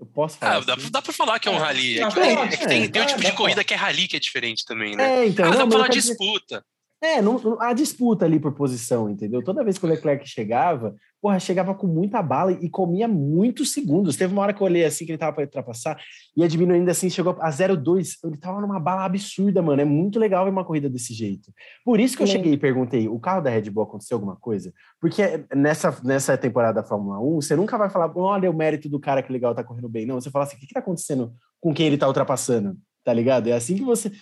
Eu 0.00 0.06
posso 0.06 0.38
falar. 0.38 0.56
Ah, 0.56 0.60
dá, 0.60 0.74
assim? 0.74 0.90
dá 0.90 1.02
pra 1.02 1.12
falar 1.12 1.38
que 1.38 1.48
é 1.48 1.52
um 1.52 1.56
É, 1.56 1.58
rally. 1.58 2.00
É 2.00 2.06
que, 2.08 2.12
pra 2.14 2.22
tem, 2.22 2.34
falar, 2.34 2.46
é 2.46 2.56
que 2.56 2.64
é, 2.64 2.66
tem, 2.66 2.88
tem 2.90 3.02
um 3.02 3.06
tipo 3.06 3.20
de 3.20 3.26
pra 3.26 3.36
corrida 3.36 3.64
que 3.64 3.74
é 3.74 3.76
rally 3.76 4.08
que 4.08 4.16
é 4.16 4.20
diferente 4.20 4.64
também, 4.64 4.94
né? 4.96 5.24
É, 5.24 5.26
então. 5.26 5.46
ah, 5.46 5.50
dá 5.50 5.58
não, 5.58 5.68
pra 5.68 5.72
falar 5.78 5.88
quero 5.90 6.00
dizer- 6.00 6.16
disputa. 6.16 6.64
É, 7.00 7.22
não, 7.22 7.38
não- 7.38 7.62
a 7.62 7.72
disputa 7.72 8.24
ali 8.24 8.40
por 8.40 8.52
posição, 8.54 9.08
entendeu? 9.08 9.42
Toda 9.42 9.62
vez 9.64 9.78
que 9.78 9.84
o 9.86 9.88
Leclerc 9.88 10.28
chegava, 10.28 10.94
porra, 11.20 11.38
chegava 11.40 11.74
com 11.74 11.86
muita 11.86 12.22
bala 12.22 12.52
e 12.52 12.68
comia 12.70 13.08
muitos 13.08 13.72
segundos. 13.72 14.16
Teve 14.16 14.32
uma 14.32 14.42
hora 14.42 14.52
que 14.52 14.60
eu 14.60 14.66
olhei 14.66 14.84
assim 14.84 15.04
que 15.04 15.12
ele 15.12 15.18
tava 15.18 15.32
para 15.34 15.44
ultrapassar, 15.44 16.00
ia 16.36 16.48
diminuindo 16.48 16.90
assim, 16.90 17.10
chegou 17.10 17.36
a 17.40 17.50
0,2. 17.50 18.16
Ele 18.24 18.36
tava 18.36 18.60
numa 18.60 18.78
bala 18.78 19.04
absurda, 19.04 19.60
mano. 19.60 19.82
É 19.82 19.84
muito 19.84 20.18
legal 20.18 20.44
ver 20.44 20.50
uma 20.50 20.64
corrida 20.64 20.88
desse 20.88 21.12
jeito. 21.12 21.52
Por 21.84 21.98
isso 22.00 22.16
que 22.16 22.22
eu 22.22 22.26
Sim. 22.26 22.34
cheguei 22.34 22.52
e 22.52 22.58
perguntei: 22.58 23.08
o 23.08 23.18
carro 23.18 23.42
da 23.42 23.50
Red 23.50 23.70
Bull 23.70 23.84
aconteceu 23.84 24.16
alguma 24.16 24.36
coisa? 24.36 24.72
Porque 25.00 25.44
nessa, 25.54 25.98
nessa 26.02 26.36
temporada 26.38 26.80
da 26.82 26.88
Fórmula 26.88 27.20
1, 27.20 27.40
você 27.40 27.56
nunca 27.56 27.76
vai 27.76 27.90
falar, 27.90 28.12
olha 28.16 28.50
o 28.50 28.56
mérito 28.56 28.88
do 28.88 29.00
cara 29.00 29.22
que 29.22 29.32
legal 29.32 29.54
tá 29.54 29.64
correndo 29.64 29.88
bem. 29.88 30.06
Não, 30.06 30.20
você 30.20 30.30
fala 30.30 30.44
assim: 30.44 30.56
o 30.56 30.60
que, 30.60 30.66
que 30.66 30.74
tá 30.74 30.80
acontecendo 30.80 31.32
com 31.60 31.74
quem 31.74 31.86
ele 31.86 31.98
tá 31.98 32.06
ultrapassando? 32.06 32.76
Tá 33.04 33.12
ligado? 33.12 33.48
É 33.48 33.52
assim 33.52 33.76
que 33.76 33.84
você. 33.84 34.12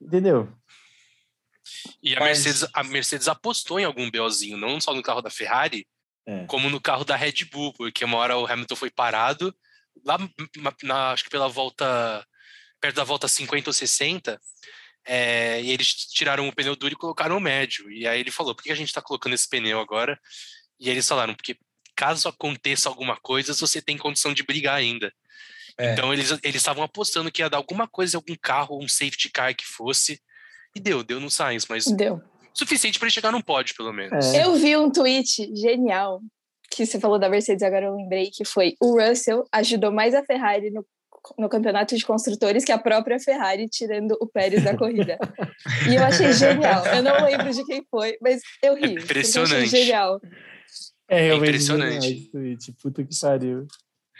Entendeu? 0.00 0.48
E 2.02 2.16
a, 2.16 2.20
Mas- 2.20 2.44
Mercedes, 2.44 2.70
a 2.72 2.84
Mercedes 2.84 3.28
apostou 3.28 3.78
em 3.78 3.84
algum 3.84 4.10
BOzinho, 4.10 4.56
não 4.56 4.80
só 4.80 4.94
no 4.94 5.02
carro 5.02 5.20
da 5.20 5.30
Ferrari, 5.30 5.86
É. 6.30 6.44
como 6.44 6.68
no 6.68 6.78
carro 6.78 7.04
da 7.06 7.16
Red 7.16 7.46
Bull, 7.50 7.72
porque 7.72 8.04
uma 8.04 8.18
hora 8.18 8.36
o 8.36 8.46
Hamilton 8.46 8.76
foi 8.76 8.90
parado, 8.90 9.54
lá 10.04 10.18
na- 10.82 11.12
acho 11.12 11.24
que 11.24 11.30
pela 11.30 11.48
volta, 11.48 12.22
perto 12.78 12.96
da 12.96 13.04
volta 13.04 13.26
50 13.26 13.70
ou 13.70 13.72
60, 13.72 14.38
é, 15.06 15.62
e 15.62 15.70
eles 15.70 15.88
tiraram 15.94 16.46
o 16.46 16.54
pneu 16.54 16.76
duro 16.76 16.92
e 16.92 16.96
colocaram 16.96 17.38
o 17.38 17.40
médio. 17.40 17.90
E 17.90 18.06
aí 18.06 18.20
ele 18.20 18.30
falou, 18.30 18.54
por 18.54 18.62
que 18.62 18.70
a 18.70 18.74
gente 18.74 18.88
está 18.88 19.00
colocando 19.00 19.32
esse 19.32 19.48
pneu 19.48 19.80
agora? 19.80 20.20
E 20.78 20.90
eles 20.90 21.08
falaram, 21.08 21.34
porque 21.34 21.56
caso 21.96 22.28
aconteça 22.28 22.90
alguma 22.90 23.16
coisa, 23.16 23.54
você 23.54 23.80
tem 23.80 23.96
condição 23.96 24.34
de 24.34 24.42
brigar 24.42 24.74
ainda. 24.74 25.10
É. 25.78 25.92
Então 25.94 26.12
eles 26.12 26.30
eles 26.42 26.56
estavam 26.56 26.84
apostando 26.84 27.32
que 27.32 27.40
ia 27.40 27.48
dar 27.48 27.56
alguma 27.56 27.88
coisa, 27.88 28.18
algum 28.18 28.36
carro, 28.36 28.78
um 28.78 28.86
safety 28.86 29.30
car 29.30 29.56
que 29.56 29.64
fosse, 29.64 30.20
e 30.76 30.80
deu, 30.80 31.02
deu 31.02 31.18
no 31.20 31.30
Sainz, 31.30 31.66
mas 31.66 31.86
deu. 31.86 32.22
Suficiente 32.58 32.98
para 32.98 33.06
ele 33.06 33.14
chegar 33.14 33.30
num 33.30 33.40
pódio, 33.40 33.74
pelo 33.76 33.92
menos. 33.92 34.34
É. 34.34 34.44
Eu 34.44 34.54
vi 34.56 34.76
um 34.76 34.90
tweet 34.90 35.54
genial 35.54 36.20
que 36.70 36.84
você 36.84 36.98
falou 37.00 37.18
da 37.18 37.28
Mercedes, 37.28 37.62
agora 37.62 37.86
eu 37.86 37.94
lembrei 37.94 38.30
que 38.30 38.44
foi 38.44 38.74
o 38.80 39.00
Russell 39.00 39.44
ajudou 39.52 39.90
mais 39.90 40.14
a 40.14 40.22
Ferrari 40.24 40.70
no, 40.70 40.84
no 41.38 41.48
campeonato 41.48 41.96
de 41.96 42.04
construtores 42.04 42.64
que 42.64 42.72
a 42.72 42.78
própria 42.78 43.18
Ferrari 43.18 43.68
tirando 43.68 44.16
o 44.20 44.26
Pérez 44.26 44.62
da 44.62 44.76
corrida. 44.76 45.18
e 45.88 45.94
eu 45.94 46.04
achei 46.04 46.32
genial. 46.32 46.84
Eu 46.86 47.02
não 47.02 47.24
lembro 47.24 47.52
de 47.52 47.64
quem 47.64 47.82
foi, 47.90 48.18
mas 48.20 48.42
eu 48.62 48.74
ri. 48.74 48.82
eu 48.82 48.86
achei 48.88 49.04
impressionante. 49.04 49.68
Genial. 49.68 50.20
É 51.08 51.22
realmente 51.22 51.48
impressionante. 51.48 52.30
Twitch. 52.30 52.68
Puta 52.82 53.02
que 53.02 53.18
pariu. 53.18 53.66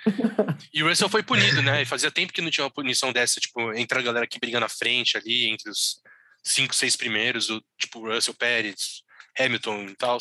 e 0.73 0.83
o 0.83 0.88
Russell 0.88 1.09
foi 1.09 1.23
punido, 1.23 1.61
né? 1.61 1.83
E 1.83 1.85
fazia 1.85 2.11
tempo 2.11 2.33
que 2.33 2.40
não 2.40 2.50
tinha 2.50 2.64
uma 2.64 2.71
punição 2.71 3.12
dessa, 3.12 3.40
tipo, 3.40 3.73
entre 3.75 3.99
a 3.99 4.02
galera 4.02 4.26
que 4.26 4.38
briga 4.38 4.61
na 4.61 4.68
frente 4.68 5.16
ali, 5.16 5.49
entre 5.49 5.71
os 5.71 6.00
cinco, 6.49 6.75
seis 6.75 6.97
primeiros, 6.97 7.50
o, 7.50 7.62
tipo, 7.78 8.00
Russell 8.00 8.35
Pérez, 8.35 9.02
Hamilton 9.38 9.85
e 9.88 9.95
tal. 9.97 10.19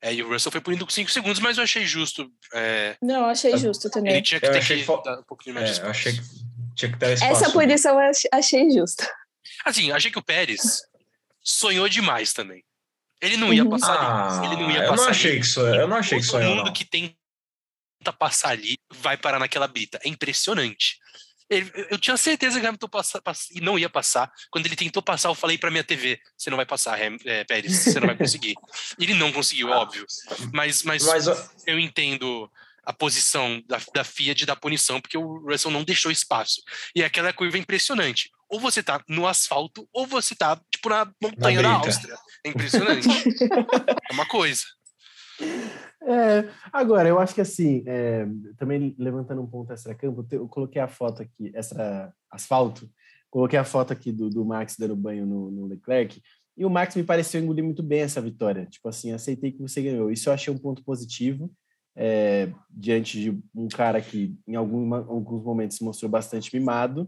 É, 0.00 0.14
e 0.14 0.22
o 0.22 0.28
Russell 0.28 0.52
foi 0.52 0.60
punido 0.60 0.84
com 0.86 0.92
cinco 0.92 1.10
segundos, 1.10 1.40
mas 1.40 1.58
eu 1.58 1.64
achei 1.64 1.84
justo. 1.84 2.30
É... 2.54 2.96
Não, 3.02 3.24
achei 3.26 3.56
justo 3.58 3.90
também. 3.90 4.12
Ele 4.12 4.22
tinha 4.22 4.38
que 4.40 4.46
Eu 4.46 4.52
ter 4.52 4.58
achei 4.58 4.80
que 4.84 5.02
dar 5.04 5.18
um 5.18 5.24
pouquinho 5.24 5.54
mais 5.56 5.66
de 5.66 5.80
É, 5.80 5.84
eu 5.84 5.90
espaço. 5.90 6.08
achei 6.08 6.12
que 6.12 6.74
tinha 6.76 6.92
que 6.92 6.98
ter 6.98 7.12
espaço. 7.14 7.32
Essa 7.32 7.50
punição 7.52 8.00
eu 8.00 8.10
ach- 8.10 8.28
achei 8.32 8.70
justa. 8.70 9.12
Assim, 9.64 9.90
achei 9.90 10.10
que 10.10 10.18
o 10.18 10.22
Pérez 10.22 10.82
sonhou 11.42 11.88
demais 11.88 12.32
também. 12.32 12.62
Ele 13.20 13.36
não 13.36 13.52
ia 13.52 13.64
Uhum. 13.64 13.70
passar 13.70 13.96
Ah, 13.96 14.38
ali. 14.38 14.46
Ele 14.46 14.62
não 14.62 14.70
ia 14.70 14.84
eu 14.84 14.90
passar 14.90 15.02
não 15.02 15.10
achei 15.10 15.30
ali. 15.32 15.40
que 15.40 15.46
isso, 15.46 15.60
eu 15.60 15.88
não 15.88 15.96
achei 15.96 16.20
que 16.20 16.24
Todo 16.26 16.30
sonhou, 16.30 16.54
mundo 16.54 16.66
não. 16.66 16.72
que 16.72 16.84
tenta 16.84 18.12
passar 18.16 18.50
ali 18.50 18.78
vai 18.94 19.16
parar 19.16 19.40
naquela 19.40 19.66
brita. 19.66 19.98
É 20.04 20.08
impressionante. 20.08 20.98
Ele- 21.50 21.72
eu- 21.90 21.98
tinha 21.98 22.16
certeza 22.16 22.58
que 22.60 22.64
o 22.66 22.68
Hamilton 22.68 22.88
passa, 22.88 23.22
passa- 23.22 23.48
e 23.52 23.60
não 23.60 23.78
ia 23.78 23.88
passar. 23.88 24.30
Quando 24.50 24.66
ele 24.66 24.76
tentou 24.76 25.02
passar, 25.02 25.28
eu 25.30 25.34
falei 25.34 25.56
pra 25.56 25.70
minha 25.70 25.84
TV: 25.84 26.20
você 26.36 26.50
não 26.50 26.56
vai 26.56 26.66
passar, 26.66 27.00
Ham, 27.00 27.16
é, 27.24 27.44
Pérez, 27.44 27.72
você 27.74 27.98
não 28.00 28.06
vai 28.06 28.16
conseguir. 28.16 28.54
ele 28.98 29.14
não 29.14 29.32
conseguiu, 29.32 29.68
óbvio. 29.68 30.04
Mas, 30.52 30.82
mas, 30.82 31.04
Mas 31.04 31.26
eu 31.66 31.78
entendo 31.78 32.50
a 32.84 32.92
posição 32.92 33.62
da, 33.66 33.78
da 33.94 34.04
FIA 34.04 34.34
de 34.34 34.46
dar 34.46 34.56
punição, 34.56 35.00
porque 35.00 35.16
o 35.18 35.38
Russell 35.46 35.70
não 35.70 35.84
deixou 35.84 36.10
espaço. 36.10 36.62
E 36.94 37.02
aquela 37.04 37.32
curva 37.32 37.56
é 37.56 37.60
impressionante. 37.60 38.30
Ou 38.50 38.58
você 38.58 38.82
tá 38.82 39.02
no 39.08 39.26
asfalto, 39.26 39.86
ou 39.92 40.06
você 40.06 40.34
tá, 40.34 40.58
tipo, 40.70 40.88
na 40.88 41.10
montanha 41.22 41.62
da. 41.62 41.68
Áustria. 41.72 42.16
É 42.44 42.48
impressionante. 42.48 43.06
é 44.10 44.12
uma 44.12 44.24
coisa. 44.26 44.62
É, 46.10 46.48
agora, 46.72 47.06
eu 47.06 47.18
acho 47.18 47.34
que 47.34 47.40
assim, 47.42 47.84
é, 47.86 48.26
também 48.56 48.96
levantando 48.98 49.42
um 49.42 49.46
ponto 49.46 49.70
extra-campo, 49.70 50.26
eu 50.30 50.48
coloquei 50.48 50.80
a 50.80 50.88
foto 50.88 51.20
aqui, 51.20 51.52
extra 51.54 52.10
asfalto, 52.30 52.88
coloquei 53.30 53.58
a 53.58 53.64
foto 53.64 53.92
aqui 53.92 54.10
do, 54.10 54.30
do 54.30 54.42
Max 54.42 54.74
dando 54.78 54.96
banho 54.96 55.26
no, 55.26 55.50
no 55.50 55.66
Leclerc, 55.66 56.22
e 56.56 56.64
o 56.64 56.70
Max 56.70 56.96
me 56.96 57.04
pareceu 57.04 57.42
engolir 57.42 57.62
muito 57.62 57.82
bem 57.82 58.00
essa 58.00 58.22
vitória. 58.22 58.66
Tipo 58.66 58.88
assim, 58.88 59.12
aceitei 59.12 59.52
que 59.52 59.60
você 59.60 59.82
ganhou. 59.82 60.10
Isso 60.10 60.28
eu 60.28 60.32
achei 60.32 60.52
um 60.52 60.58
ponto 60.58 60.82
positivo, 60.82 61.52
é, 61.94 62.50
diante 62.70 63.20
de 63.20 63.42
um 63.54 63.68
cara 63.68 64.00
que 64.00 64.34
em 64.46 64.56
alguns 64.56 65.44
momentos 65.44 65.76
se 65.76 65.84
mostrou 65.84 66.10
bastante 66.10 66.56
mimado, 66.58 67.06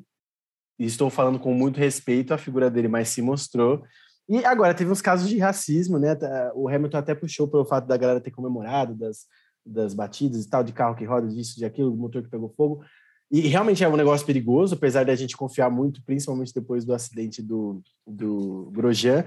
e 0.78 0.84
estou 0.84 1.08
falando 1.08 1.38
com 1.38 1.54
muito 1.54 1.78
respeito 1.78 2.34
à 2.34 2.38
figura 2.38 2.70
dele, 2.70 2.88
mas 2.88 3.08
se 3.08 3.22
mostrou. 3.22 3.82
E 4.30 4.44
agora, 4.44 4.72
teve 4.72 4.92
uns 4.92 5.02
casos 5.02 5.28
de 5.28 5.38
racismo, 5.38 5.98
né? 5.98 6.14
Tá, 6.14 6.52
O 6.54 6.68
Hamilton 6.68 6.98
até 6.98 7.16
puxou 7.16 7.48
pelo 7.48 7.64
fato 7.64 7.88
da 7.88 7.96
galera 7.96 8.20
ter 8.20 8.30
comemorado, 8.30 8.94
das, 8.94 9.26
das 9.66 9.92
batidas 9.92 10.44
e 10.44 10.48
tal, 10.48 10.62
de 10.62 10.72
carro 10.72 10.94
que 10.94 11.04
roda, 11.04 11.26
disso, 11.26 11.58
de 11.58 11.64
aquilo, 11.64 11.96
motor 11.96 12.22
que 12.22 12.30
pegou 12.30 12.48
fogo. 12.56 12.80
E 13.28 13.40
realmente 13.40 13.82
é 13.82 13.88
um 13.88 13.96
negócio 13.96 14.24
perigoso, 14.24 14.76
apesar 14.76 15.04
da 15.04 15.16
gente 15.16 15.36
confiar 15.36 15.68
muito, 15.68 16.00
principalmente 16.04 16.54
depois 16.54 16.84
do 16.84 16.94
acidente 16.94 17.42
do, 17.42 17.82
do 18.06 18.70
Grosjean. 18.72 19.24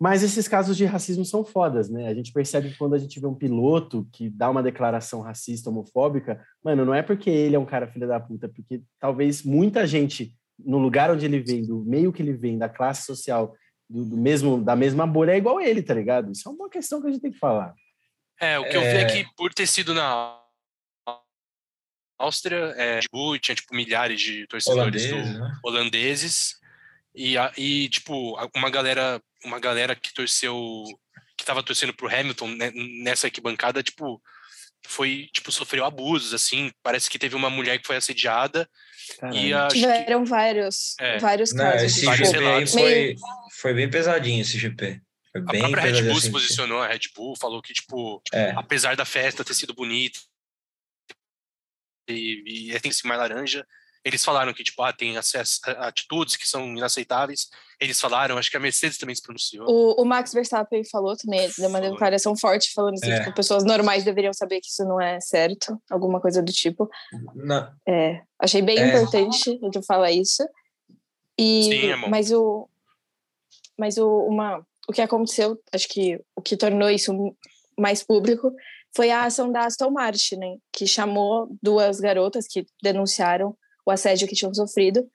Mas 0.00 0.22
esses 0.22 0.46
casos 0.46 0.76
de 0.76 0.84
racismo 0.84 1.24
são 1.24 1.44
fodas, 1.44 1.90
né? 1.90 2.06
A 2.06 2.14
gente 2.14 2.32
percebe 2.32 2.70
que 2.70 2.78
quando 2.78 2.94
a 2.94 2.98
gente 2.98 3.18
vê 3.18 3.26
um 3.26 3.34
piloto 3.34 4.06
que 4.12 4.30
dá 4.30 4.48
uma 4.48 4.62
declaração 4.62 5.20
racista, 5.20 5.68
homofóbica, 5.68 6.40
mano, 6.62 6.84
não 6.84 6.94
é 6.94 7.02
porque 7.02 7.28
ele 7.28 7.56
é 7.56 7.58
um 7.58 7.66
cara 7.66 7.88
filho 7.88 8.06
da 8.06 8.20
puta, 8.20 8.48
porque 8.48 8.82
talvez 9.00 9.42
muita 9.42 9.84
gente, 9.84 10.32
no 10.56 10.78
lugar 10.78 11.10
onde 11.10 11.24
ele 11.24 11.40
vem, 11.40 11.66
do 11.66 11.84
meio 11.84 12.12
que 12.12 12.22
ele 12.22 12.34
vem, 12.34 12.56
da 12.56 12.68
classe 12.68 13.04
social, 13.04 13.52
do, 13.88 14.04
do 14.04 14.16
mesmo, 14.16 14.62
da 14.62 14.76
mesma 14.76 15.06
bolha, 15.06 15.32
é 15.32 15.36
igual 15.38 15.60
ele, 15.60 15.82
tá 15.82 15.94
ligado? 15.94 16.30
Isso 16.32 16.48
é 16.48 16.52
uma 16.52 16.68
questão 16.68 17.00
que 17.00 17.06
a 17.08 17.10
gente 17.10 17.22
tem 17.22 17.32
que 17.32 17.38
falar. 17.38 17.74
É, 18.40 18.58
o 18.58 18.68
que 18.68 18.76
eu 18.76 18.80
vi 18.82 18.86
É. 18.88 19.00
é 19.00 19.04
que 19.06 19.26
por 19.36 19.52
ter 19.52 19.66
sido 19.66 19.92
na 19.94 20.38
Áustria, 22.18 22.74
é, 22.76 23.00
Bull, 23.12 23.38
tinha 23.38 23.54
tipo 23.54 23.74
milhares 23.74 24.20
de 24.20 24.46
torcedores 24.48 25.04
holandês, 25.06 25.32
do- 25.34 25.38
né? 25.40 25.58
holandeses 25.64 26.58
e, 27.14 27.38
a- 27.38 27.52
e 27.56 27.88
tipo 27.88 28.36
uma 28.56 28.70
galera 28.70 29.22
uma 29.44 29.60
galera 29.60 29.94
que 29.94 30.12
torceu 30.12 30.84
que 31.36 31.44
tava 31.44 31.62
torcendo 31.62 31.94
pro 31.94 32.08
Hamilton 32.12 32.48
né, 32.48 32.72
nessa 33.04 33.28
arquibancada 33.28 33.84
tipo 33.84 34.20
foi 34.86 35.28
tipo 35.32 35.50
sofreu 35.52 35.84
abusos 35.84 36.32
assim 36.32 36.70
parece 36.82 37.10
que 37.10 37.18
teve 37.18 37.34
uma 37.36 37.50
mulher 37.50 37.78
que 37.78 37.86
foi 37.86 37.96
assediada 37.96 38.68
e 39.32 39.50
Caralho. 39.50 39.56
acho 39.66 39.74
que 39.74 39.80
Tiveram 39.80 40.24
vários, 40.24 40.96
É. 40.98 41.18
vários 41.18 41.52
Não, 41.52 41.64
casos. 41.64 41.82
esse 41.82 42.00
de, 42.00 42.06
vários 42.06 42.28
GP 42.28 42.38
tipo, 42.38 42.48
aí 42.48 42.54
relatos. 42.54 42.72
foi, 42.72 43.16
foi 43.60 43.74
bem 43.74 43.90
pesadinho, 43.90 44.40
esse 44.42 44.58
GP. 44.58 45.00
Foi 45.32 45.40
a 45.40 45.44
bem 45.44 45.60
própria 45.60 45.82
Red. 45.92 46.02
Bull 46.02 46.20
se 46.20 46.30
posicionou 46.30 46.82
a 46.82 46.86
Red 46.88 47.00
Bull 47.14 47.36
falou 47.36 47.60
que 47.62 47.72
tipo 47.74 48.22
É, 48.32 48.50
apesar 48.56 48.96
da 48.96 49.04
festa 49.04 49.44
ter 49.44 49.54
sido 49.54 49.74
bonita 49.74 50.18
e, 52.08 52.70
e 52.72 52.80
tem 52.80 52.90
esse 52.90 53.06
mais 53.06 53.20
laranja, 53.20 53.66
eles 54.08 54.24
falaram 54.24 54.52
que 54.52 54.64
tipo, 54.64 54.82
ah, 54.82 54.92
tem 54.92 55.16
acesso 55.16 55.60
a 55.66 55.88
atitudes 55.88 56.36
que 56.36 56.46
são 56.48 56.66
inaceitáveis. 56.76 57.48
Eles 57.80 58.00
falaram, 58.00 58.36
acho 58.36 58.50
que 58.50 58.56
a 58.56 58.60
Mercedes 58.60 58.98
também 58.98 59.14
se 59.14 59.22
pronunciou. 59.22 59.64
O, 59.68 60.02
o 60.02 60.04
Max 60.04 60.32
Verstappen 60.32 60.82
falou 60.90 61.16
também, 61.16 61.48
deu 61.56 61.68
uma 61.68 61.80
declaração 61.80 62.36
forte, 62.36 62.72
falando 62.72 62.94
assim, 62.94 63.10
É. 63.10 63.20
tipo, 63.20 63.34
pessoas 63.36 63.62
normais 63.64 64.02
deveriam 64.02 64.32
saber 64.32 64.60
que 64.60 64.66
isso 64.68 64.84
não 64.84 65.00
é 65.00 65.20
certo, 65.20 65.80
alguma 65.88 66.20
coisa 66.20 66.42
do 66.42 66.52
tipo. 66.52 66.90
na- 67.34 67.72
É, 67.86 68.20
achei 68.40 68.62
bem 68.62 68.78
É. 68.78 68.88
importante 68.88 69.50
ele 69.62 69.82
falar 69.86 70.10
isso. 70.10 70.42
E, 71.38 71.62
Sim, 71.64 72.00
bom. 72.00 72.08
mas 72.08 72.32
o, 72.32 72.68
mas 73.78 73.96
o, 73.96 74.08
uma, 74.26 74.66
o 74.88 74.92
que 74.92 75.00
aconteceu, 75.00 75.56
acho 75.72 75.88
que 75.88 76.20
o 76.34 76.42
que 76.42 76.56
tornou 76.56 76.90
isso 76.90 77.12
mais 77.78 78.02
público 78.02 78.52
foi 78.96 79.10
a 79.12 79.22
ação 79.24 79.52
da 79.52 79.66
Aston 79.66 79.90
Martin, 79.90 80.36
né, 80.36 80.56
que 80.72 80.84
chamou 80.86 81.46
duas 81.62 82.00
garotas 82.00 82.48
que 82.48 82.66
denunciaram 82.82 83.56
o 83.88 83.90
assédio 83.90 84.28
que 84.28 84.34
tinham 84.34 84.52
sofrido 84.52 85.08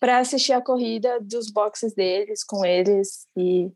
para 0.00 0.18
assistir 0.18 0.54
a 0.54 0.62
corrida 0.62 1.20
dos 1.20 1.50
boxes 1.50 1.94
deles 1.94 2.42
com 2.42 2.64
eles 2.64 3.26
e 3.36 3.70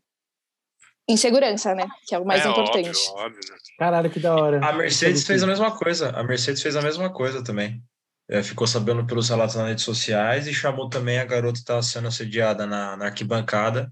em 1.07 1.17
segurança, 1.17 1.73
né, 1.75 1.87
que 2.07 2.15
é 2.15 2.19
o 2.19 2.25
mais 2.25 2.43
é, 2.43 2.49
importante. 2.49 2.89
Óbvio, 3.09 3.25
óbvio, 3.25 3.39
né? 3.49 3.57
Caralho, 3.77 4.09
que 4.09 4.19
da 4.19 4.35
hora. 4.35 4.59
A 4.63 4.73
Mercedes 4.73 5.25
fez 5.25 5.41
a 5.43 5.47
mesma 5.47 5.75
coisa. 5.75 6.09
A 6.11 6.23
Mercedes 6.23 6.61
fez 6.61 6.75
a 6.75 6.81
mesma 6.81 7.11
coisa 7.11 7.43
também. 7.43 7.81
É, 8.27 8.43
ficou 8.43 8.67
sabendo 8.67 9.05
pelos 9.05 9.29
relatos 9.29 9.55
nas 9.55 9.67
redes 9.67 9.83
sociais 9.83 10.45
e 10.45 10.53
chamou 10.53 10.87
também 10.87 11.17
a 11.17 11.25
garota 11.25 11.53
que 11.53 11.59
estava 11.59 11.81
sendo 11.81 12.07
assediada 12.07 12.65
na, 12.67 12.95
na 12.95 13.05
arquibancada 13.05 13.91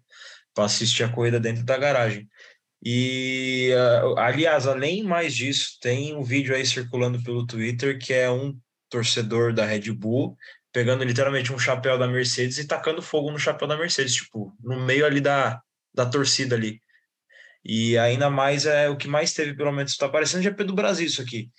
para 0.54 0.66
assistir 0.66 1.04
a 1.04 1.12
corrida 1.12 1.40
dentro 1.40 1.64
da 1.64 1.78
garagem. 1.78 2.28
E, 2.84 3.72
ah, 3.76 4.26
aliás, 4.28 4.68
além 4.68 5.04
mais 5.04 5.36
disso, 5.36 5.78
tem 5.82 6.16
um 6.16 6.24
vídeo 6.24 6.56
aí 6.56 6.66
circulando 6.66 7.22
pelo 7.24 7.48
Twitter 7.48 7.98
que 7.98 8.14
é 8.14 8.30
um 8.30 8.56
torcedor 8.90 9.54
da 9.54 9.66
Red 9.66 9.92
Bull 9.92 10.38
pegando 10.72 11.04
literalmente 11.04 11.52
um 11.52 11.58
chapéu 11.58 11.98
da 11.98 12.08
Mercedes 12.08 12.58
e 12.60 12.68
tacando 12.68 13.02
fogo 13.02 13.32
no 13.32 13.40
chapéu 13.40 13.68
da 13.68 13.76
Mercedes, 13.78 14.14
tipo, 14.16 14.56
no 14.62 14.80
meio 14.86 15.06
ali 15.06 15.20
da, 15.20 15.60
da 15.94 16.06
torcida 16.06 16.56
ali. 16.56 16.80
E 17.66 17.98
ainda 17.98 18.30
mais 18.30 18.66
é 18.66 18.88
o 18.88 18.96
que 18.96 19.08
mais 19.08 19.34
teve, 19.34 19.56
pelo 19.56 19.72
menos, 19.72 19.98
tá 19.98 20.08
parecendo 20.08 20.44
GP 20.44 20.64
do 20.66 20.74
Brasil 20.76 21.08
isso 21.08 21.22
aqui. 21.22 21.50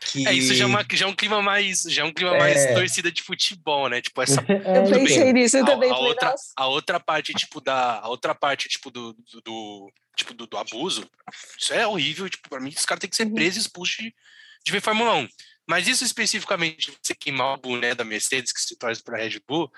Que... 0.00 0.26
É, 0.28 0.32
isso 0.32 0.54
já 0.54 0.64
é, 0.64 0.66
uma- 0.66 0.86
já 0.92 1.04
é 1.06 1.08
um 1.08 1.14
clima 1.14 1.42
mais, 1.42 1.82
já 1.82 2.02
é 2.02 2.04
um 2.04 2.12
clima 2.12 2.34
É. 2.36 2.38
mais 2.38 2.72
torcida 2.72 3.10
de 3.12 3.20
futebol, 3.22 3.88
né? 3.88 4.00
Tipo, 4.00 4.22
essa 4.22 4.40
É, 4.48 4.54
Eu 4.78 4.84
tudo 4.84 4.94
bem. 4.94 5.04
pensei 5.06 5.32
nisso 5.32 5.58
a, 5.58 5.64
também, 5.64 5.90
a 5.90 5.98
outra, 5.98 6.30
"Nossa." 6.30 6.52
a 6.56 6.66
outra 6.68 7.00
parte, 7.00 7.34
tipo, 7.34 7.60
da. 7.60 7.98
A 8.00 8.08
outra 8.08 8.34
parte, 8.34 8.68
tipo, 8.68 8.90
do, 8.90 9.12
do, 9.12 9.40
do- 9.42 9.92
tipo, 10.16 10.32
do, 10.32 10.46
do 10.46 10.56
abuso, 10.56 11.06
isso 11.58 11.74
é 11.74 11.86
horrível. 11.86 12.28
Tipo, 12.30 12.48
pra 12.48 12.60
mim, 12.60 12.70
os 12.70 12.86
caras 12.86 13.00
têm 13.00 13.10
que 13.10 13.16
ser 13.16 13.26
Uhum. 13.26 13.34
presos 13.34 13.56
e 13.56 13.60
expulsos 13.66 13.96
de, 13.96 14.14
de 14.64 14.72
ver 14.72 14.80
Fórmula 14.80 15.14
1. 15.16 15.28
Mas 15.70 15.86
isso 15.86 16.02
especificamente, 16.04 16.90
de 16.90 16.98
você 17.00 17.14
queimar 17.14 17.54
o 17.54 17.56
boné 17.56 17.94
da 17.94 18.02
Mercedes, 18.02 18.52
que 18.52 18.60
se 18.60 18.76
torce 18.76 19.00
pra 19.04 19.18
Red 19.18 19.40
Bull, 19.46 19.70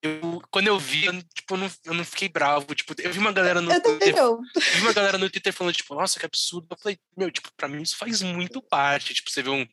eu, 0.00 0.40
quando 0.48 0.68
eu 0.68 0.78
vi, 0.78 1.06
eu, 1.06 1.12
tipo, 1.34 1.54
eu 1.54 1.58
não, 1.58 1.70
eu 1.86 1.94
não 1.94 2.04
fiquei 2.04 2.28
bravo. 2.28 2.72
Tipo, 2.72 2.94
eu 3.00 3.12
vi 3.12 3.18
uma 3.18 3.32
galera 3.32 3.60
no 3.60 3.72
Eu 3.72 3.82
Twitter 3.82 4.16
eu 4.16 4.40
vi 4.76 4.80
uma 4.82 4.92
galera 4.92 5.18
no 5.18 5.28
Twitter 5.28 5.52
falando, 5.52 5.74
tipo, 5.74 5.92
nossa, 5.92 6.20
que 6.20 6.24
absurdo. 6.24 6.68
Eu 6.70 6.76
falei, 6.80 6.96
meu, 7.16 7.32
tipo, 7.32 7.50
pra 7.56 7.66
mim 7.66 7.82
isso 7.82 7.96
faz 7.96 8.22
muito 8.22 8.62
parte. 8.62 9.12
Tipo, 9.12 9.28
você 9.28 9.42
vê 9.42 9.50
um, 9.50 9.66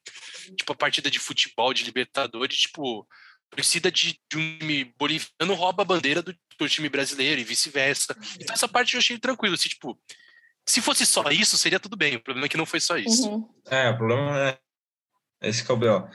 tipo, 0.58 0.72
a 0.72 0.76
partida 0.76 1.12
de 1.12 1.20
futebol, 1.20 1.72
de 1.76 1.84
Libertadores, 1.84 2.58
tipo, 2.58 3.08
torcida 3.52 3.92
de, 3.92 4.20
de 4.32 4.38
um 4.40 4.58
time 4.58 4.86
boliviano 4.98 5.54
rouba 5.54 5.84
a 5.84 5.86
bandeira 5.86 6.24
do, 6.24 6.36
do 6.58 6.68
time 6.68 6.90
brasileiro 6.90 7.40
e 7.40 7.44
vice-versa. 7.44 8.18
Então 8.40 8.56
essa 8.56 8.68
parte 8.68 8.96
eu 8.96 9.00
achei 9.00 9.20
tranquilo, 9.20 9.54
assim, 9.54 9.70
tipo, 9.70 9.96
se 10.66 10.82
fosse 10.82 11.06
só 11.06 11.30
isso, 11.30 11.56
seria 11.56 11.80
tudo 11.80 11.96
bem. 11.96 12.16
O 12.16 12.24
problema 12.24 12.48
é 12.48 12.50
que 12.50 12.58
não 12.58 12.66
foi 12.66 12.80
só 12.80 12.98
isso. 12.98 13.30
Uhum. 13.30 13.48
É, 13.68 13.92
o 13.92 13.98
problema 13.98 14.40
é 14.40 14.58
esse 15.42 15.64
que 15.64 15.72
é 15.72 15.74
o 15.74 15.78
B.O. 15.78 16.08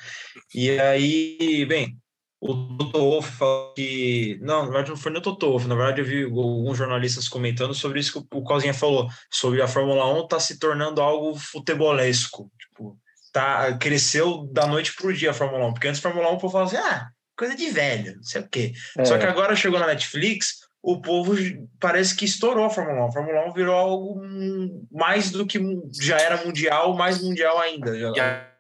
E 0.54 0.78
aí, 0.78 1.64
bem, 1.66 1.97
o 2.40 2.54
Toto 2.76 2.99
Wolff 2.99 3.33
falou 3.33 3.73
que... 3.75 4.38
Não, 4.40 4.61
na 4.61 4.71
verdade 4.71 4.90
não 4.90 4.97
foi 4.97 5.11
nem 5.12 5.21
o 5.21 5.23
Toto 5.23 5.49
Wolff, 5.50 5.66
na 5.66 5.75
verdade 5.75 6.00
eu 6.00 6.04
vi 6.04 6.25
alguns 6.25 6.78
jornalistas 6.78 7.28
comentando 7.28 7.75
sobre 7.75 8.00
isso 8.00 8.12
que 8.12 8.37
o 8.37 8.42
Cosinha 8.42 8.75
falou, 8.75 9.09
sobre 9.30 9.61
a 9.62 9.68
Fórmula 9.68 10.06
1 10.23 10.28
tá 10.28 10.38
se 10.38 10.59
tornando 10.59 11.00
algo 11.00 11.35
futebolesco, 11.37 12.50
tipo, 12.59 12.99
tá, 13.33 13.76
cresceu 13.78 14.47
da 14.52 14.66
noite 14.66 14.95
pro 14.95 15.12
dia 15.12 15.30
a 15.30 15.35
Fórmula 15.35 15.66
1, 15.66 15.73
porque 15.73 15.88
antes 15.88 15.99
a 15.99 16.02
Fórmula 16.02 16.30
1 16.30 16.35
o 16.35 16.38
povo 16.38 16.52
falava 16.52 16.71
assim, 16.71 16.88
ah, 16.88 17.09
coisa 17.37 17.54
de 17.56 17.68
velho, 17.71 18.16
não 18.16 18.23
sei 18.23 18.40
o 18.42 18.49
quê. 18.49 18.73
É, 18.99 19.04
Só 19.04 19.18
que 19.18 19.26
agora 19.26 19.56
chegou 19.56 19.78
na 19.78 19.87
Netflix, 19.87 20.66
o 20.83 21.00
povo 21.00 21.35
parece 21.80 22.14
que 22.14 22.25
estourou 22.25 22.64
a 22.64 22.71
Fórmula 22.71 23.06
1. 23.06 23.09
A 23.09 23.12
Fórmula 23.12 23.49
1 23.49 23.52
virou 23.52 23.75
algo 23.75 24.23
mais 24.90 25.33
do 25.33 25.45
que 25.45 25.59
já 26.00 26.16
era 26.18 26.45
mundial, 26.45 26.95
mais 26.95 27.21
mundial 27.21 27.59
ainda. 27.59 27.99
Já- 28.14 28.55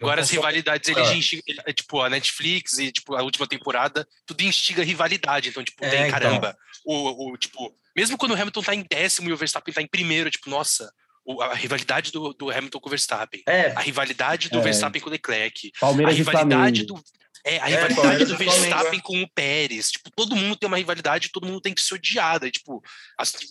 Agora 0.00 0.20
as 0.20 0.30
rivalidades, 0.30 0.88
ele, 0.88 1.00
instiga, 1.12 1.42
ele, 1.46 1.60
é, 1.66 1.72
tipo, 1.72 2.00
a 2.00 2.08
Netflix 2.08 2.78
e, 2.78 2.92
tipo, 2.92 3.14
a 3.16 3.22
última 3.22 3.48
temporada, 3.48 4.06
tudo 4.24 4.42
instiga 4.42 4.84
rivalidade. 4.84 5.48
Então, 5.48 5.64
tipo, 5.64 5.84
é, 5.84 5.90
tem, 5.90 6.00
então. 6.06 6.12
caramba, 6.12 6.56
o, 6.84 7.32
o, 7.32 7.36
tipo, 7.36 7.74
mesmo 7.96 8.16
quando 8.16 8.32
o 8.32 8.34
Hamilton 8.34 8.62
tá 8.62 8.74
em 8.74 8.86
décimo 8.88 9.28
e 9.28 9.32
o 9.32 9.36
Verstappen 9.36 9.74
tá 9.74 9.82
em 9.82 9.88
primeiro, 9.88 10.30
tipo, 10.30 10.48
nossa, 10.48 10.92
a 11.40 11.54
rivalidade 11.54 12.12
do, 12.12 12.32
do, 12.32 12.50
Hamilton 12.50 12.80
com 12.80 12.88
o 12.88 12.90
Verstappen. 12.90 13.42
É. 13.46 13.72
A 13.72 13.80
rivalidade 13.80 14.48
do 14.48 14.58
é. 14.58 14.62
Verstappen 14.62 15.00
com 15.00 15.08
o 15.08 15.12
Leclerc. 15.12 15.72
Palmeiras 15.80 16.14
a 16.14 16.16
rivalidade 16.16 16.86
do. 16.86 17.02
É, 17.44 17.58
a 17.60 17.70
é, 17.70 17.86
rivalidade 17.86 18.24
do 18.24 18.36
Verstappen 18.36 19.00
com 19.00 19.22
o 19.22 19.28
Pérez. 19.28 19.90
Tipo, 19.90 20.10
todo 20.10 20.36
mundo 20.36 20.56
tem 20.56 20.66
uma 20.66 20.76
rivalidade, 20.76 21.30
todo 21.30 21.46
mundo 21.46 21.60
tem 21.60 21.74
que 21.74 21.80
se 21.80 21.92
odiar. 21.92 22.38
Daí, 22.38 22.50
tipo, 22.50 22.82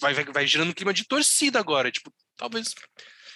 vai, 0.01 0.13
vai, 0.13 0.25
vai 0.25 0.48
gerando 0.48 0.70
um 0.70 0.74
clima 0.74 0.94
de 0.94 1.06
torcida 1.06 1.60
agora. 1.60 1.92
Tipo, 1.92 2.12
talvez 2.36 2.74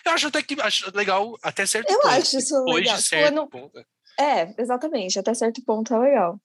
eu 0.06 0.12
acho 0.12 0.28
até 0.28 0.42
que 0.42 0.60
acho 0.62 0.96
legal 0.96 1.38
até 1.42 1.66
certo 1.66 1.90
eu 1.90 2.00
ponto. 2.00 2.14
Eu 2.14 2.20
acho 2.20 2.38
isso 2.38 2.64
legal. 2.66 2.98
De 2.98 3.04
tipo, 3.04 3.10
certo 3.10 3.36
não... 3.36 3.48
ponto. 3.48 3.86
É, 4.20 4.62
exatamente. 4.62 5.20
Até 5.20 5.34
certo 5.34 5.64
ponto 5.64 5.94
é 5.94 6.00
legal. 6.00 6.40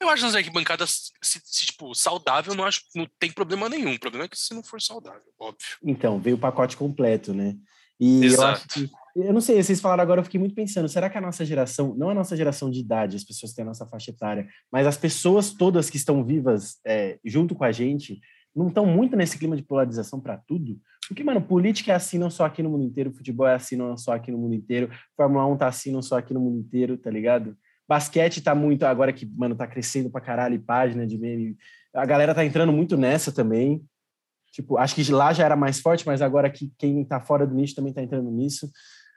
Eu 0.00 0.08
acho 0.08 0.24
nas 0.24 0.34
arquibancadas, 0.34 1.10
se, 1.20 1.40
se, 1.44 1.66
tipo, 1.66 1.92
saudável, 1.94 2.54
não 2.54 2.64
acho 2.64 2.82
não 2.94 3.08
tem 3.18 3.32
problema 3.32 3.68
nenhum. 3.68 3.94
O 3.94 3.98
problema 3.98 4.26
é 4.26 4.28
que 4.28 4.38
se 4.38 4.54
não 4.54 4.62
for 4.62 4.80
saudável, 4.80 5.22
óbvio. 5.38 5.66
Então, 5.82 6.20
veio 6.20 6.36
o 6.36 6.38
pacote 6.38 6.76
completo, 6.76 7.34
né? 7.34 7.56
E 7.98 8.24
Exato. 8.24 8.42
eu 8.42 8.48
acho 8.48 8.68
que. 8.68 8.90
Eu 9.16 9.32
não 9.32 9.40
sei, 9.40 9.60
vocês 9.60 9.80
falaram 9.80 10.02
agora, 10.02 10.20
eu 10.20 10.24
fiquei 10.24 10.38
muito 10.38 10.54
pensando, 10.54 10.88
será 10.88 11.10
que 11.10 11.18
a 11.18 11.20
nossa 11.20 11.44
geração, 11.44 11.92
não 11.96 12.10
a 12.10 12.14
nossa 12.14 12.36
geração 12.36 12.70
de 12.70 12.78
idade, 12.78 13.16
as 13.16 13.24
pessoas 13.24 13.50
que 13.50 13.56
têm 13.56 13.64
a 13.64 13.66
nossa 13.66 13.84
faixa 13.84 14.12
etária, 14.12 14.46
mas 14.70 14.86
as 14.86 14.96
pessoas 14.96 15.50
todas 15.50 15.90
que 15.90 15.96
estão 15.96 16.22
vivas 16.22 16.78
é, 16.86 17.18
junto 17.24 17.56
com 17.56 17.64
a 17.64 17.72
gente, 17.72 18.20
não 18.54 18.68
estão 18.68 18.84
muito 18.84 19.16
nesse 19.16 19.38
clima 19.38 19.56
de 19.56 19.62
polarização 19.62 20.20
para 20.20 20.36
tudo? 20.36 20.78
Porque, 21.08 21.24
mano, 21.24 21.40
política 21.40 21.92
é 21.92 21.94
assim 21.94 22.18
não 22.18 22.30
só 22.30 22.44
aqui 22.44 22.62
no 22.62 22.70
mundo 22.70 22.84
inteiro, 22.84 23.12
futebol 23.12 23.46
é 23.46 23.54
assim 23.54 23.76
não 23.76 23.96
só 23.96 24.12
aqui 24.12 24.30
no 24.30 24.38
mundo 24.38 24.54
inteiro, 24.54 24.90
Fórmula 25.16 25.46
1 25.46 25.56
tá 25.56 25.66
assim 25.68 25.90
não 25.90 26.02
só 26.02 26.18
aqui 26.18 26.34
no 26.34 26.40
mundo 26.40 26.58
inteiro, 26.58 26.98
tá 26.98 27.10
ligado? 27.10 27.56
Basquete 27.88 28.42
tá 28.42 28.54
muito, 28.54 28.84
agora 28.84 29.12
que, 29.12 29.24
mano, 29.24 29.56
tá 29.56 29.66
crescendo 29.66 30.10
pra 30.10 30.20
caralho, 30.20 30.54
e 30.54 30.58
página 30.58 31.06
de 31.06 31.16
meme. 31.16 31.56
A 31.94 32.04
galera 32.04 32.34
tá 32.34 32.44
entrando 32.44 32.72
muito 32.72 32.96
nessa 32.98 33.32
também. 33.32 33.82
Tipo, 34.52 34.76
acho 34.76 34.94
que 34.94 35.10
lá 35.10 35.32
já 35.32 35.44
era 35.44 35.56
mais 35.56 35.80
forte, 35.80 36.06
mas 36.06 36.20
agora 36.20 36.50
que 36.50 36.70
quem 36.76 37.02
tá 37.04 37.20
fora 37.20 37.46
do 37.46 37.54
nicho 37.54 37.74
também 37.74 37.92
tá 37.92 38.02
entrando 38.02 38.30
nisso. 38.30 38.70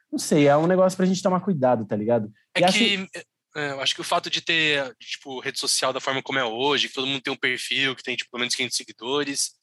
Não 0.10 0.20
sei, 0.20 0.48
é 0.48 0.56
um 0.56 0.68
negócio 0.68 0.96
pra 0.96 1.06
gente 1.06 1.22
tomar 1.22 1.42
cuidado, 1.42 1.86
tá 1.86 1.96
ligado? 1.96 2.32
É 2.56 2.62
e 2.62 2.64
que... 2.64 2.96
Acho... 2.96 3.26
É, 3.56 3.72
eu 3.72 3.82
acho 3.82 3.94
que 3.94 4.02
o 4.02 4.06
fato 4.06 4.30
de 4.30 4.42
ter, 4.42 4.96
tipo, 4.98 5.40
rede 5.40 5.60
social 5.60 5.92
da 5.92 6.00
forma 6.00 6.24
como 6.24 6.40
é 6.40 6.46
hoje, 6.46 6.88
que 6.88 6.94
todo 6.94 7.08
mundo 7.08 7.22
tem 7.22 7.34
um 7.34 7.38
perfil, 7.38 7.96
que 7.96 8.04
tem, 8.04 8.16
tipo, 8.16 8.32
pelo 8.32 8.40
menos 8.40 8.56
500 8.56 8.78
seguidores, 8.78 9.62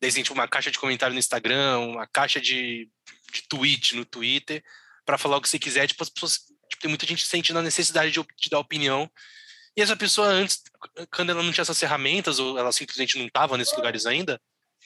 Daí 0.00 0.12
tem 0.12 0.22
tipo, 0.22 0.34
uma 0.34 0.48
caixa 0.48 0.70
de 0.70 0.78
comentário 0.78 1.14
no 1.14 1.18
Instagram, 1.18 1.78
uma 1.78 2.06
caixa 2.06 2.40
de, 2.40 2.90
de 3.32 3.42
tweet 3.48 3.96
no 3.96 4.04
Twitter, 4.04 4.62
para 5.04 5.16
falar 5.18 5.36
o 5.36 5.40
que 5.40 5.48
você 5.48 5.58
quiser. 5.58 5.86
Tipo, 5.86 6.02
as 6.02 6.10
pessoas. 6.10 6.40
Tipo, 6.68 6.82
tem 6.82 6.88
muita 6.90 7.06
gente 7.06 7.26
sentindo 7.26 7.58
a 7.58 7.62
necessidade 7.62 8.10
de, 8.10 8.20
de 8.20 8.50
dar 8.50 8.58
opinião. 8.58 9.10
E 9.76 9.82
essa 9.82 9.96
pessoa, 9.96 10.28
antes, 10.28 10.62
quando 11.10 11.30
ela 11.30 11.42
não 11.42 11.52
tinha 11.52 11.62
essas 11.62 11.78
ferramentas, 11.78 12.38
ou 12.38 12.58
ela 12.58 12.70
simplesmente 12.70 13.18
não 13.18 13.26
estava 13.26 13.56
nesses 13.56 13.74
lugares 13.76 14.06
ainda, 14.06 14.40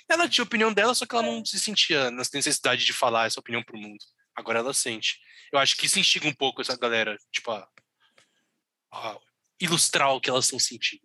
ela 0.09 0.29
tinha 0.29 0.45
a 0.45 0.47
opinião 0.47 0.73
dela, 0.73 0.95
só 0.95 1.05
que 1.05 1.15
ela 1.15 1.25
não 1.25 1.45
se 1.45 1.59
sentia 1.59 2.11
na 2.11 2.23
necessidade 2.33 2.85
de 2.85 2.93
falar 2.93 3.27
essa 3.27 3.41
opinião 3.41 3.63
para 3.63 3.77
o 3.77 3.81
mundo. 3.81 3.99
Agora 4.37 4.61
ela 4.61 4.73
sente. 4.73 5.19
Eu 5.53 5.59
acho 5.59 5.77
que 5.77 5.87
isso 5.87 5.99
instiga 5.99 6.29
um 6.29 6.35
pouco 6.35 6.63
essa 6.63 6.77
galera, 6.77 7.17
tipo, 7.33 7.51
a 7.51 7.69
ilustrar 9.61 10.15
o 10.15 10.21
que 10.21 10.31
elas 10.31 10.45
estão 10.45 10.59
sentindo. 10.59 11.03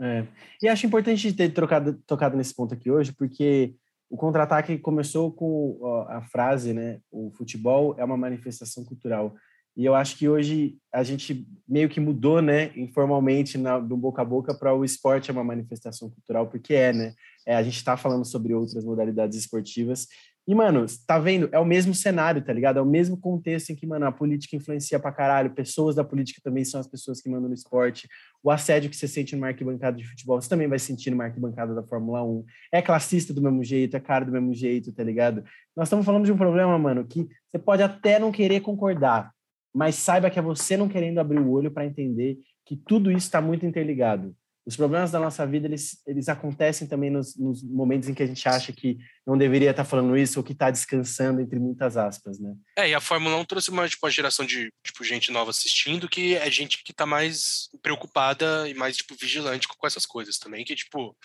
É. 0.00 0.26
E 0.62 0.68
acho 0.68 0.86
importante 0.86 1.32
ter 1.32 1.50
trocado, 1.50 1.94
tocado 2.06 2.36
nesse 2.36 2.54
ponto 2.54 2.72
aqui 2.72 2.90
hoje, 2.90 3.12
porque 3.12 3.74
o 4.08 4.16
contra-ataque 4.16 4.78
começou 4.78 5.32
com 5.32 6.04
a 6.08 6.22
frase, 6.22 6.72
né? 6.72 7.00
O 7.10 7.30
futebol 7.30 7.94
é 7.98 8.04
uma 8.04 8.16
manifestação 8.16 8.84
cultural. 8.84 9.34
E 9.74 9.86
eu 9.86 9.94
acho 9.94 10.18
que 10.18 10.28
hoje 10.28 10.76
a 10.92 11.02
gente 11.02 11.46
meio 11.66 11.88
que 11.88 11.98
mudou, 11.98 12.42
né, 12.42 12.70
informalmente, 12.76 13.56
na, 13.56 13.78
do 13.78 13.96
boca 13.96 14.20
a 14.20 14.24
boca, 14.24 14.54
para 14.54 14.74
o 14.74 14.84
esporte 14.84 15.30
é 15.30 15.32
uma 15.32 15.42
manifestação 15.42 16.10
cultural, 16.10 16.46
porque 16.48 16.74
é, 16.74 16.92
né? 16.92 17.14
É, 17.46 17.56
a 17.56 17.62
gente 17.62 17.76
está 17.76 17.96
falando 17.96 18.24
sobre 18.24 18.54
outras 18.54 18.84
modalidades 18.84 19.38
esportivas 19.38 20.06
e, 20.46 20.54
mano, 20.56 20.84
tá 21.06 21.20
vendo? 21.20 21.48
É 21.52 21.58
o 21.60 21.64
mesmo 21.64 21.94
cenário, 21.94 22.42
tá 22.42 22.52
ligado? 22.52 22.76
É 22.76 22.82
o 22.82 22.86
mesmo 22.86 23.16
contexto 23.16 23.70
em 23.70 23.76
que, 23.76 23.86
mano, 23.86 24.06
a 24.06 24.12
política 24.12 24.56
influencia 24.56 24.98
pra 24.98 25.12
caralho. 25.12 25.54
Pessoas 25.54 25.94
da 25.94 26.02
política 26.02 26.40
também 26.42 26.64
são 26.64 26.80
as 26.80 26.88
pessoas 26.88 27.20
que 27.20 27.30
mandam 27.30 27.48
no 27.48 27.54
esporte. 27.54 28.08
O 28.42 28.50
assédio 28.50 28.90
que 28.90 28.96
você 28.96 29.06
sente 29.06 29.36
numa 29.36 29.46
arquibancada 29.46 29.96
de 29.96 30.04
futebol, 30.04 30.42
você 30.42 30.48
também 30.48 30.66
vai 30.66 30.80
sentir 30.80 31.10
numa 31.10 31.24
arquibancada 31.24 31.72
da 31.74 31.82
Fórmula 31.84 32.24
1. 32.24 32.44
É 32.72 32.82
classista 32.82 33.32
do 33.32 33.40
mesmo 33.40 33.62
jeito, 33.62 33.96
é 33.96 34.00
cara 34.00 34.24
do 34.24 34.32
mesmo 34.32 34.52
jeito, 34.52 34.92
tá 34.92 35.04
ligado? 35.04 35.44
Nós 35.76 35.86
estamos 35.86 36.04
falando 36.04 36.24
de 36.24 36.32
um 36.32 36.36
problema, 36.36 36.76
mano, 36.76 37.06
que 37.06 37.28
você 37.48 37.58
pode 37.58 37.82
até 37.82 38.18
não 38.18 38.32
querer 38.32 38.60
concordar, 38.62 39.30
mas 39.72 39.94
saiba 39.94 40.28
que 40.28 40.40
é 40.40 40.42
você 40.42 40.76
não 40.76 40.88
querendo 40.88 41.18
abrir 41.18 41.38
o 41.38 41.50
olho 41.50 41.70
para 41.70 41.86
entender 41.86 42.38
que 42.66 42.76
tudo 42.76 43.12
isso 43.12 43.26
está 43.26 43.40
muito 43.40 43.64
interligado. 43.64 44.34
Os 44.64 44.76
problemas 44.76 45.10
da 45.10 45.18
nossa 45.18 45.44
vida, 45.44 45.66
eles, 45.66 46.00
eles 46.06 46.28
acontecem 46.28 46.86
também 46.86 47.10
nos, 47.10 47.36
nos, 47.36 47.62
momentos 47.64 48.08
em 48.08 48.14
que 48.14 48.22
a 48.22 48.26
gente 48.26 48.48
acha 48.48 48.72
que 48.72 48.96
não 49.26 49.36
deveria 49.36 49.70
estar 49.70 49.84
falando 49.84 50.16
isso 50.16 50.38
ou 50.38 50.44
que 50.44 50.52
está 50.52 50.70
descansando, 50.70 51.40
entre 51.40 51.58
muitas 51.58 51.96
aspas, 51.96 52.38
né? 52.38 52.54
É, 52.76 52.88
e 52.88 52.94
a 52.94 53.00
Fórmula 53.00 53.36
1 53.38 53.44
trouxe 53.44 53.70
uma, 53.70 53.88
tipo, 53.88 54.06
uma 54.06 54.12
geração 54.12 54.46
de 54.46 54.72
tipo, 54.84 55.02
gente 55.02 55.32
nova 55.32 55.50
assistindo 55.50 56.08
que 56.08 56.36
é 56.36 56.48
gente 56.48 56.82
que 56.84 56.92
está 56.92 57.04
mais 57.04 57.68
preocupada 57.82 58.68
e 58.68 58.74
mais, 58.74 58.96
tipo, 58.96 59.16
vigilante 59.16 59.66
com 59.66 59.86
essas 59.86 60.06
coisas 60.06 60.38
também, 60.38 60.64
que, 60.64 60.76
tipo, 60.76 61.16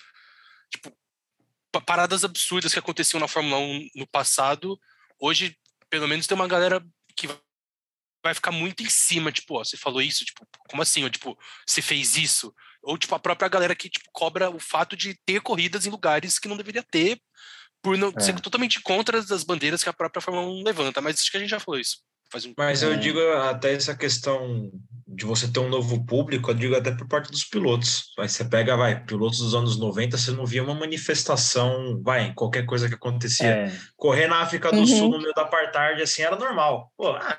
tipo 0.72 0.92
paradas 1.86 2.24
absurdas 2.24 2.74
que 2.74 2.80
aconteciam 2.80 3.20
na 3.20 3.28
Fórmula 3.28 3.60
1 3.60 3.90
no 3.96 4.08
passado, 4.08 4.80
hoje, 5.20 5.56
pelo 5.92 6.08
menos, 6.08 6.26
tem 6.26 6.36
uma 6.36 6.48
galera 6.48 6.84
que 7.16 7.28
vai 8.24 8.34
ficar 8.34 8.52
muito 8.52 8.84
em 8.84 8.90
cima, 8.90 9.32
tipo, 9.32 9.56
ó, 9.56 9.64
você 9.64 9.78
falou 9.78 10.02
isso, 10.02 10.26
tipo, 10.26 10.46
como 10.68 10.82
assim? 10.82 11.04
Ou, 11.04 11.10
tipo, 11.10 11.38
você 11.66 11.82
fez 11.82 12.16
isso? 12.18 12.54
Ou, 12.88 12.98
tipo, 12.98 13.14
a 13.14 13.20
própria 13.20 13.50
galera 13.50 13.76
que, 13.76 13.90
tipo, 13.90 14.08
cobra 14.14 14.50
o 14.50 14.60
fato 14.60 14.96
de 14.96 15.14
ter 15.26 15.42
corridas 15.42 15.86
em 15.86 15.90
lugares 15.90 16.40
que 16.40 16.48
não 16.48 16.56
deveria 16.56 16.82
ter, 16.82 17.20
por 17.82 17.98
não 17.98 18.14
é. 18.16 18.20
ser 18.22 18.40
totalmente 18.40 18.82
contra 18.82 19.18
as 19.20 19.44
bandeiras 19.44 19.84
que 19.84 19.90
a 19.90 19.94
própria 19.94 20.22
Fórmula 20.22 20.48
1 20.48 20.64
levanta. 20.64 21.02
Mas 21.02 21.20
acho 21.20 21.30
que 21.30 21.36
a 21.36 21.40
gente 21.42 21.50
já 21.50 21.60
falou 21.60 21.80
isso. 21.80 21.98
Um... 22.34 22.54
Mas 22.58 22.84
eu 22.84 22.96
digo 22.98 23.20
até 23.34 23.74
essa 23.74 23.96
questão 23.96 24.72
de 25.06 25.26
você 25.26 25.52
ter 25.52 25.60
um 25.60 25.70
novo 25.70 26.06
público, 26.06 26.52
eu 26.52 26.56
digo 26.56 26.76
até 26.76 26.92
por 26.92 27.08
parte 27.08 27.30
dos 27.30 27.44
pilotos. 27.44 28.14
Vai, 28.16 28.30
você 28.30 28.46
pega, 28.46 28.78
vai, 28.78 29.04
pilotos 29.04 29.40
dos 29.40 29.54
anos 29.54 29.78
90, 29.78 30.18
você 30.18 30.32
não 30.32 30.46
via 30.46 30.64
uma 30.64 30.76
manifestação, 30.76 32.02
vai, 32.02 32.34
qualquer 32.34 32.66
coisa 32.66 32.88
que 32.88 32.96
acontecia. 32.96 33.48
É. 33.48 33.80
Correr 33.98 34.28
na 34.28 34.42
África 34.42 34.72
do 34.72 34.80
uhum. 34.80 34.88
Sul 34.88 35.10
no 35.10 35.20
meio 35.20 35.34
da 35.34 35.46
tarde, 35.46 36.02
assim, 36.02 36.22
era 36.22 36.38
normal. 36.38 36.92
Pô, 36.98 37.10
ah, 37.10 37.38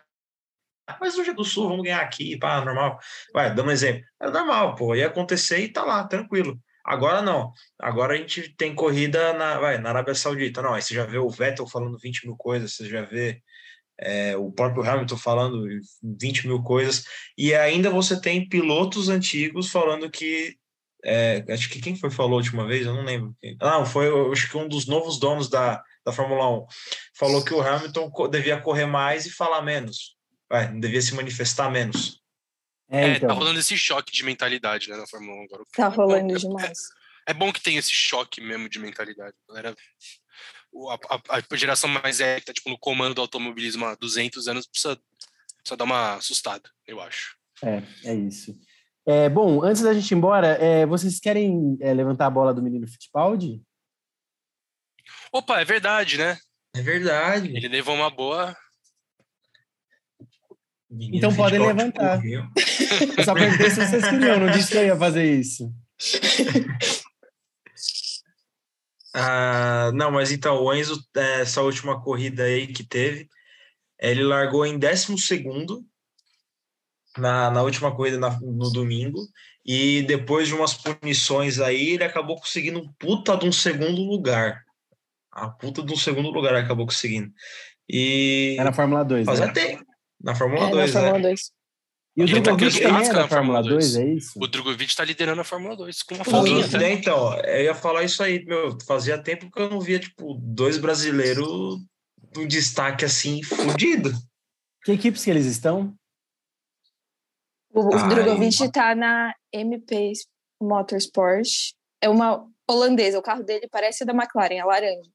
mas 1.01 1.19
hoje 1.19 1.31
é 1.31 1.35
do 1.35 1.45
Sul, 1.45 1.69
vamos 1.69 1.85
ganhar 1.85 2.01
aqui, 2.01 2.39
pá, 2.39 2.65
normal. 2.65 2.99
Vai, 3.33 3.55
dando 3.55 3.69
um 3.69 3.73
exemplo. 3.73 4.03
É 4.21 4.31
normal, 4.31 4.75
pô, 4.75 4.95
ia 4.95 5.07
acontecer 5.07 5.59
e 5.59 5.69
tá 5.69 5.85
lá, 5.85 6.05
tranquilo. 6.05 6.59
Agora 6.85 7.21
não. 7.21 7.53
Agora 7.79 8.15
a 8.15 8.17
gente 8.17 8.55
tem 8.57 8.75
corrida 8.75 9.35
na, 9.35 9.59
vai, 9.59 9.77
na 9.79 9.91
Arábia 9.91 10.15
Saudita. 10.15 10.63
Não, 10.63 10.73
aí 10.73 10.81
você 10.81 10.95
já 10.95 11.05
vê 11.05 11.19
o 11.19 11.29
Vettel 11.29 11.67
falando 11.67 11.99
20 11.99 12.27
mil 12.27 12.37
coisas, 12.37 12.75
você 12.75 12.89
já 12.89 13.03
vê 13.03 13.43
é, 14.01 14.37
o 14.37 14.51
próprio 14.51 14.89
Hamilton 14.89 15.17
falando 15.19 15.67
20 16.03 16.47
mil 16.47 16.63
coisas, 16.63 17.05
e 17.37 17.55
ainda 17.55 17.91
você 17.91 18.19
tem 18.19 18.49
pilotos 18.49 19.09
antigos 19.09 19.71
falando 19.71 20.11
que. 20.11 20.57
É, 21.05 21.45
acho 21.51 21.69
que 21.71 21.81
quem 21.81 21.95
foi 21.95 22.11
falou 22.11 22.35
a 22.35 22.37
última 22.37 22.67
vez, 22.67 22.87
eu 22.87 22.95
não 22.95 23.05
lembro. 23.05 23.37
Não, 23.61 23.87
foi 23.87 24.09
acho 24.33 24.51
que 24.51 24.57
um 24.57 24.67
dos 24.67 24.87
novos 24.87 25.19
donos 25.21 25.49
da, 25.49 25.83
da 26.05 26.13
Fórmula 26.13 26.49
1. 26.63 26.67
Falou 27.19 27.45
que 27.45 27.55
o 27.55 27.61
Hamilton 27.61 28.11
devia 28.31 28.61
correr 28.61 28.87
mais 28.87 29.27
e 29.27 29.31
falar 29.31 29.63
menos 29.63 30.18
vai, 30.49 30.69
devia 30.69 31.03
se 31.03 31.15
manifestar 31.15 31.71
menos. 31.71 32.21
É, 32.91 33.05
é 33.05 33.11
tá 33.13 33.27
então. 33.27 33.37
rolando 33.37 33.61
esse 33.61 33.77
choque 33.77 34.13
de 34.13 34.25
mentalidade, 34.25 34.89
né, 34.89 34.97
na 34.97 35.07
Fórmula 35.07 35.41
1 35.43 35.45
agora. 35.45 35.65
Tá 35.73 35.85
é 35.85 35.89
rolando 35.89 36.33
bom, 36.33 36.39
demais. 36.39 36.79
É, 37.27 37.33
é, 37.33 37.35
bom 37.35 37.53
que 37.53 37.61
tem 37.61 37.77
esse 37.77 37.95
choque 37.95 38.41
mesmo 38.41 38.69
de 38.69 38.79
mentalidade. 38.79 39.35
Galera, 39.49 39.75
a, 40.91 40.95
a, 41.15 41.43
a, 41.51 41.57
geração 41.57 41.91
mais 41.91 42.21
é 42.21 42.41
que 42.41 42.47
tá 42.47 42.53
tipo, 42.53 42.71
no 42.71 42.79
comando 42.79 43.17
do 43.17 43.21
automobilismo 43.21 43.85
há 43.85 43.95
200 43.95 44.49
anos 44.49 44.67
precisa, 44.67 44.99
precisa 45.59 45.77
dar 45.77 45.85
uma 45.85 46.15
assustada, 46.15 46.71
eu 46.87 47.01
acho. 47.01 47.37
É, 47.63 47.83
é 48.05 48.15
isso. 48.15 48.59
É, 49.07 49.29
bom, 49.29 49.63
antes 49.63 49.83
da 49.83 49.95
gente 49.95 50.11
ir 50.11 50.15
embora, 50.15 50.49
é, 50.63 50.87
vocês 50.87 51.19
querem 51.19 51.79
é, 51.81 51.93
levantar 51.93 52.27
a 52.27 52.31
bola 52.31 52.55
do 52.55 52.63
menino 52.63 52.87
Fittipaldi? 52.87 53.63
Opa, 55.33 55.61
é 55.61 55.65
verdade, 55.65 56.19
né? 56.19 56.39
É 56.75 56.83
verdade. 56.83 57.49
Ele 57.57 57.69
levou 57.69 57.95
uma 57.95 58.11
boa 58.11 58.55
Menino 60.91 61.19
então 61.19 61.35
podem 61.35 61.59
levantar. 61.59 62.25
Eu 62.25 62.45
só 63.25 63.35
perguntei 63.35 63.71
se 63.71 63.87
vocês 63.87 64.09
queriam, 64.09 64.41
não 64.41 64.51
disse 64.51 64.71
que 64.71 64.79
eu 64.79 64.87
ia 64.87 64.97
fazer 64.97 65.39
isso. 65.39 65.71
ah, 69.15 69.91
não, 69.95 70.11
mas 70.11 70.33
então, 70.33 70.63
o 70.63 70.75
Enzo, 70.75 70.99
é, 71.15 71.43
essa 71.43 71.61
última 71.61 72.03
corrida 72.03 72.45
aí 72.45 72.67
que 72.67 72.83
teve, 72.83 73.29
ele 74.01 74.23
largou 74.23 74.65
em 74.65 74.79
12 74.79 75.15
na, 77.19 77.51
na 77.51 77.63
última 77.63 77.95
corrida 77.95 78.19
na, 78.19 78.31
no 78.41 78.71
domingo, 78.71 79.29
e 79.67 80.03
depois 80.03 80.49
de 80.49 80.55
umas 80.55 80.73
punições 80.73 81.61
aí, 81.61 81.91
ele 81.91 82.05
acabou 82.05 82.37
conseguindo 82.37 82.79
um 82.79 82.91
puta 82.99 83.37
de 83.37 83.47
um 83.47 83.53
segundo 83.53 84.01
lugar. 84.01 84.65
A 85.31 85.49
puta 85.49 85.83
de 85.83 85.93
um 85.93 85.97
segundo 85.97 86.31
lugar 86.31 86.55
acabou 86.55 86.87
conseguindo. 86.87 87.31
E. 87.87 88.57
É 88.59 88.65
na 88.65 88.73
Fórmula 88.73 89.05
2. 89.05 89.27
Fazia 89.27 89.47
né? 89.47 89.53
tempo. 89.53 89.88
Na 90.21 90.35
Fórmula 90.35 90.69
é, 90.69 90.71
2, 90.71 90.95
na 90.95 91.01
Fórmula 91.01 91.19
né? 91.19 91.29
2. 91.29 91.59
E 92.17 92.25
o 92.25 92.27
tá 92.27 92.41
Drogovic 92.41 92.81
ganhando 92.81 92.95
também 92.95 93.09
é 93.09 93.13
na 93.13 93.29
Fórmula 93.29 93.29
Fórmula 93.29 93.63
2, 93.63 93.97
é 93.97 94.05
isso? 94.15 94.33
O 94.43 94.47
Drogovic 94.49 94.97
tá 94.97 95.05
liderando 95.05 95.41
a 95.41 95.45
Fórmula 95.45 95.77
2 95.77 96.03
com 96.03 96.15
uma 96.17 96.25
folguinha. 96.25 96.69
Tá? 96.69 96.79
né, 96.79 96.93
então, 96.93 97.35
eu 97.45 97.65
ia 97.65 97.75
falar 97.75 98.03
isso 98.03 98.23
aí, 98.23 98.45
meu. 98.45 98.77
Fazia 98.85 99.23
tempo 99.23 99.49
que 99.51 99.61
eu 99.61 99.71
não 99.71 99.81
via, 99.81 100.01
tipo, 100.01 100.35
dois 100.35 100.79
brasileiros 100.79 101.79
um 102.37 102.47
destaque 102.47 103.05
assim, 103.05 103.43
fudido. 103.43 104.13
Que 104.85 104.93
equipes 104.93 105.25
que 105.25 105.31
eles 105.31 105.47
estão? 105.47 105.95
O, 107.73 107.83
o 107.83 107.95
Ai. 107.95 108.09
Drogovic 108.09 108.71
tá 108.73 108.95
na 108.95 109.35
MP 109.53 110.13
Motorsport. 110.61 111.49
É 112.01 112.09
uma 112.09 112.47
holandesa. 112.69 113.19
O 113.19 113.23
carro 113.23 113.43
dele 113.43 113.69
parece 113.71 114.03
o 114.03 114.07
da 114.07 114.13
McLaren, 114.13 114.57
é 114.57 114.65
laranja. 114.65 115.11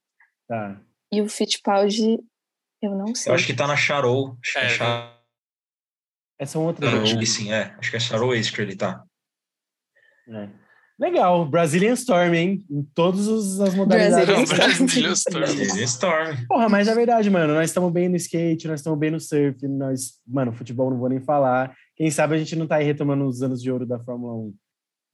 Tá. 0.47 0.81
E 1.11 1.21
o 1.21 1.29
Fittipaldi, 1.29 2.19
eu 2.86 2.96
não 2.96 3.13
sei. 3.15 3.32
Eu 3.32 3.36
acho 3.36 3.46
que 3.46 3.54
tá 3.54 3.67
na 3.67 3.76
Charou. 3.76 4.38
Acho 4.43 4.54
que 4.54 4.60
é, 4.60 4.65
É, 4.65 4.69
Charou. 4.69 5.10
Essas 6.39 6.52
são 6.54 6.65
outras. 6.65 6.89
Não, 6.91 6.98
né? 7.00 7.04
acho 7.04 7.17
que 7.19 7.26
sim, 7.26 7.52
é. 7.54 7.76
Acho 7.78 7.89
que 7.91 7.98
é 7.98 8.00
Charou 8.00 8.34
esse 8.36 8.52
que 8.52 8.62
ele 8.62 8.76
tá. 8.76 9.04
É. 10.30 10.50
Legal, 11.00 11.46
Brazilian 11.46 11.93
Storm, 11.93 12.34
hein? 12.36 12.65
Em 12.69 12.84
todas 12.93 13.28
os- 13.28 13.60
as 13.60 13.74
modalidades. 13.74 14.26
Brazilian 14.50 15.10
Não, 15.10 15.15
Brazilian 15.34 15.84
Storm. 15.86 16.24
Storm. 16.32 16.48
Porra, 16.48 16.69
mas 16.69 16.88
é 16.88 16.93
verdade, 16.96 17.30
mano. 17.30 17.54
Nós 17.56 17.69
estamos 17.69 17.91
bem 17.91 18.08
no 18.08 18.15
skate, 18.15 18.67
nós 18.67 18.80
estamos 18.80 18.98
bem 19.00 19.10
no 19.12 19.19
surf, 19.19 19.67
nós, 19.67 20.19
mano, 20.28 20.54
futebol 20.54 20.89
não 20.91 20.98
vou 21.00 21.10
nem 21.10 21.19
falar. 21.19 21.76
Quem 21.96 22.10
sabe 22.12 22.36
a 22.36 22.38
gente 22.38 22.56
não 22.56 22.67
tá 22.67 22.76
aí 22.76 22.86
retomando 22.86 23.26
os 23.28 23.41
anos 23.41 23.62
de 23.62 23.72
ouro 23.72 23.86
da 23.86 24.00
Fórmula 24.00 24.34
1. 24.36 24.56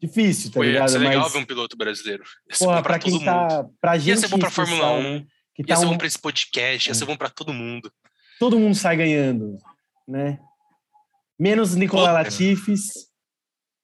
Difícil, 0.01 0.49
tá 0.51 0.55
Foi, 0.55 0.67
ia 0.67 0.71
ligado? 0.73 0.89
ser 0.89 0.97
legal 0.99 1.23
Mas, 1.23 1.33
ver 1.33 1.39
um 1.39 1.45
piloto 1.45 1.77
brasileiro. 1.77 2.23
Ia 2.49 2.55
ser 2.55 2.65
porra, 2.65 2.77
bom 2.77 2.83
pra, 2.83 2.93
pra 2.93 2.99
todo 2.99 3.09
quem 3.09 3.13
mundo. 3.13 3.25
tá. 3.25 3.65
Pra 3.81 3.97
gente. 3.97 4.09
Ia 4.09 4.17
ser 4.17 4.27
bom 4.27 4.39
pra 4.39 4.49
Fórmula 4.51 4.77
especial, 4.77 5.13
1, 5.13 5.25
Que 5.65 5.71
ia 5.71 5.75
tá 5.75 5.81
ser 5.81 5.85
um- 5.85 5.89
bom 5.91 5.97
pra 5.97 6.07
esse 6.07 6.19
podcast, 6.19 6.89
ia 6.89 6.95
ser 6.95 7.05
bom 7.05 7.17
pra 7.17 7.29
todo 7.29 7.53
mundo. 7.53 7.91
todo 8.39 8.57
mundo 8.59 8.75
sai 8.75 8.95
ganhando, 8.97 9.57
né? 10.07 10.39
Menos 11.37 11.75
Nicolas 11.75 12.07
Puta. 12.07 12.13
Latifis, 12.23 12.87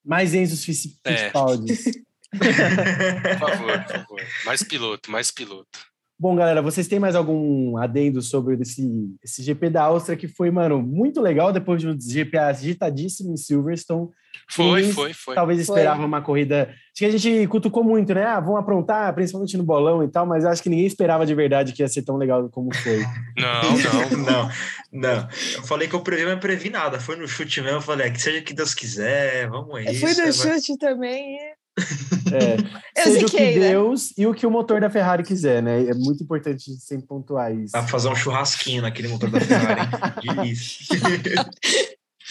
mais 0.04 0.34
Enzo 0.34 0.56
Fitt- 0.62 0.98
É. 1.04 1.16
Fittipaldi. 1.16 1.74
Por 2.36 3.38
favor, 3.38 3.84
por 3.84 3.92
favor. 3.92 4.22
Mais 4.44 4.62
piloto, 4.62 5.10
mais 5.10 5.30
piloto. 5.30 5.78
Bom, 6.18 6.34
galera, 6.34 6.62
vocês 6.62 6.88
têm 6.88 6.98
mais 6.98 7.14
algum 7.14 7.76
adendo 7.76 8.22
sobre 8.22 8.56
esse, 8.62 8.82
esse 9.22 9.42
GP 9.42 9.68
da 9.68 9.82
Áustria 9.82 10.16
que 10.16 10.26
foi, 10.26 10.50
mano, 10.50 10.80
muito 10.82 11.20
legal 11.20 11.52
depois 11.52 11.80
de 11.82 11.88
um 11.88 11.96
GP 12.00 12.38
agitadíssimo 12.38 13.34
em 13.34 13.36
Silverstone. 13.36 14.08
Foi, 14.48 14.84
foi, 14.92 15.12
foi. 15.12 15.34
Talvez 15.34 15.66
Foi. 15.66 15.76
esperava 15.76 16.04
uma 16.04 16.22
corrida. 16.22 16.68
Acho 16.70 16.78
que 16.98 17.04
a 17.04 17.10
gente 17.10 17.46
cutucou 17.48 17.82
muito, 17.84 18.14
né? 18.14 18.24
Ah, 18.24 18.40
vão 18.40 18.56
aprontar, 18.56 19.12
principalmente 19.14 19.56
no 19.56 19.62
bolão 19.64 20.02
e 20.04 20.08
tal, 20.08 20.24
mas 20.24 20.44
acho 20.44 20.62
que 20.62 20.68
ninguém 20.70 20.86
esperava 20.86 21.26
de 21.26 21.34
verdade 21.34 21.72
que 21.72 21.82
ia 21.82 21.88
ser 21.88 22.02
tão 22.02 22.16
legal 22.16 22.48
como 22.50 22.74
foi. 22.74 22.98
Não, 23.36 24.16
não. 24.22 24.24
Não, 24.24 24.48
não. 24.92 25.28
Eu 25.56 25.62
falei 25.64 25.86
que 25.88 25.94
eu 25.94 26.00
previ, 26.00 26.24
mas 26.24 26.32
não 26.34 26.40
previ 26.40 26.70
nada. 26.70 26.98
Foi 26.98 27.16
no 27.16 27.28
chute 27.28 27.60
mesmo. 27.60 27.78
Eu 27.78 27.82
falei, 27.82 28.06
"É, 28.06 28.10
que 28.10 28.20
seja 28.20 28.38
o 28.40 28.42
que 28.42 28.54
Deus 28.54 28.72
quiser, 28.74 29.48
vamos 29.50 29.74
aí. 29.74 29.94
Fui 29.96 30.10
isso 30.10 30.20
no 30.24 30.32
vai- 30.32 30.60
chute 30.60 30.78
também. 30.78 31.36
E- 31.78 32.34
É, 32.34 32.56
Eu 33.00 33.12
seja 33.12 33.26
o 33.26 33.28
ziquei, 33.28 33.52
que 33.54 33.58
né? 33.60 33.68
Deus 33.70 34.12
e 34.16 34.26
o 34.26 34.34
que 34.34 34.46
o 34.46 34.50
motor 34.50 34.80
da 34.80 34.88
Ferrari 34.90 35.22
quiser, 35.22 35.62
né? 35.62 35.82
É 35.88 35.94
muito 35.94 36.22
importante 36.22 36.70
a 36.70 36.74
sempre 36.80 37.06
pontuar 37.06 37.54
isso. 37.54 37.72
Vai 37.72 37.86
fazer 37.86 38.08
um 38.08 38.14
churrasquinho 38.16 38.82
naquele 38.82 39.08
motor 39.08 39.30
da 39.30 39.40
Ferrari. 39.40 40.54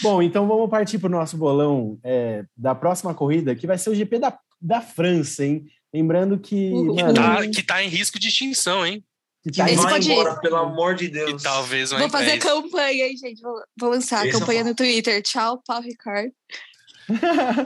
Bom, 0.02 0.20
então 0.22 0.46
vamos 0.46 0.68
partir 0.68 0.98
para 0.98 1.06
o 1.06 1.10
nosso 1.10 1.36
bolão 1.38 1.98
é, 2.04 2.44
da 2.56 2.74
próxima 2.74 3.14
corrida, 3.14 3.54
que 3.54 3.66
vai 3.66 3.78
ser 3.78 3.90
o 3.90 3.94
GP 3.94 4.18
da, 4.18 4.38
da 4.60 4.80
França, 4.82 5.44
hein? 5.44 5.64
Lembrando 5.94 6.38
que, 6.38 6.70
mano, 6.70 7.14
Tá, 7.14 7.46
que 7.48 7.62
tá 7.62 7.82
em 7.82 7.88
risco 7.88 8.18
de 8.18 8.28
extinção, 8.28 8.84
hein? 8.84 9.02
que 9.42 9.50
tá 9.52 9.64
Esse 9.70 9.80
Vai 9.80 9.92
pode 9.94 10.10
ir. 10.10 10.12
embora, 10.12 10.36
pelo 10.40 10.56
amor 10.56 10.94
de 10.96 11.04
E 11.06 11.08
Deus. 11.08 11.42
talvez 11.42 11.90
vai 11.90 12.00
Vou 12.00 12.10
fazer 12.10 12.32
é, 12.32 12.38
campanha, 12.38 13.06
hein, 13.06 13.16
gente? 13.16 13.40
Vou, 13.40 13.54
vou 13.80 13.90
lançar 13.90 14.20
a 14.20 14.26
Esse 14.26 14.36
eu 14.36 14.40
campanha 14.40 14.58
falo. 14.60 14.70
no 14.70 14.74
Twitter. 14.76 15.22
Tchau, 15.22 15.62
Paulo 15.66 15.84
Ricardo. 15.84 16.30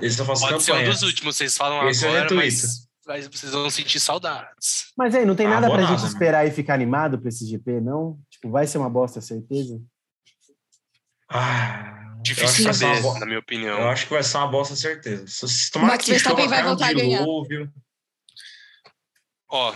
Esse 0.02 0.18
eu 0.20 0.24
faço 0.26 0.42
Pode 0.48 0.62
ser 0.62 0.72
um 0.72 0.74
campanha. 0.76 0.92
dos 0.92 1.02
últimos, 1.02 1.36
vocês 1.36 1.56
falam 1.56 1.88
Esse 1.88 2.04
eu 2.04 2.10
agora, 2.10 2.34
mas, 2.34 2.86
mas 3.06 3.26
vocês 3.26 3.52
vão 3.52 3.70
sentir 3.70 3.98
saudades. 4.00 4.92
Mas 4.96 5.14
aí, 5.14 5.24
não 5.24 5.34
tem 5.34 5.46
Ah, 5.46 5.50
nada 5.50 5.68
pra 5.68 5.80
nada, 5.82 5.88
gente 5.92 6.02
né? 6.02 6.08
esperar 6.08 6.46
e 6.46 6.50
ficar 6.50 6.74
animado 6.74 7.18
para 7.18 7.28
esse 7.28 7.46
GP, 7.46 7.80
não? 7.80 8.18
Tipo, 8.30 8.50
vai 8.50 8.66
ser 8.66 8.78
uma 8.78 8.90
bosta, 8.90 9.20
certeza? 9.20 9.80
Ah, 11.28 11.96
Difícil 12.22 12.72
saber, 12.74 13.00
bo- 13.00 13.18
na 13.18 13.24
minha 13.26 13.38
opinião. 13.38 13.78
eu 13.78 13.88
acho 13.88 14.06
que 14.06 14.12
vai 14.12 14.22
ser 14.22 14.36
uma 14.36 14.48
bosta, 14.48 14.76
certeza. 14.76 15.26
Se, 15.26 15.70
tomar 15.70 15.86
Max 15.88 16.04
que 16.04 16.10
Verstappen 16.10 16.46
vai 16.48 16.62
voltar 16.62 16.88
a 16.88 16.92
ganhar. 16.92 17.20
dilúvio. 17.20 17.72
Ó, 19.48 19.74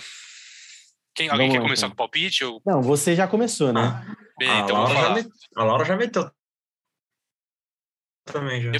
quem, 1.14 1.28
alguém 1.30 1.48
Vamos 1.48 1.52
quer 1.54 1.58
lá, 1.60 1.64
começar 1.64 1.86
então. 1.86 1.90
com 1.90 1.94
o 1.94 1.96
palpite? 1.96 2.42
Eu, 2.42 2.60
Não, 2.66 2.82
você 2.82 3.16
já 3.16 3.26
começou, 3.26 3.72
né? 3.72 3.80
Ah, 3.80 4.16
Bem, 4.38 4.50
a, 4.50 4.60
então 4.60 4.76
Laura 4.76 4.94
já 4.94 5.30
a 5.56 5.64
Laura 5.64 5.84
já 5.84 5.96
meteu. 5.96 6.30
Também 8.24 8.60
já. 8.62 8.72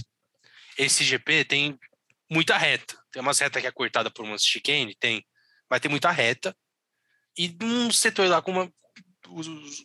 Esse 0.78 1.04
GP 1.04 1.44
tem 1.44 1.78
muita 2.30 2.56
reta. 2.56 2.96
Tem 3.12 3.22
umas 3.22 3.38
retas 3.38 3.60
que 3.60 3.68
é 3.68 3.72
cortada 3.72 4.10
por 4.10 4.24
umas 4.24 4.44
chicane, 4.44 4.94
tem. 4.94 5.24
Vai 5.68 5.80
ter 5.80 5.88
muita 5.88 6.10
reta. 6.10 6.56
E 7.36 7.48
num 7.60 7.90
setor 7.90 8.28
lá 8.28 8.40
com 8.42 8.52
uma. 8.52 8.72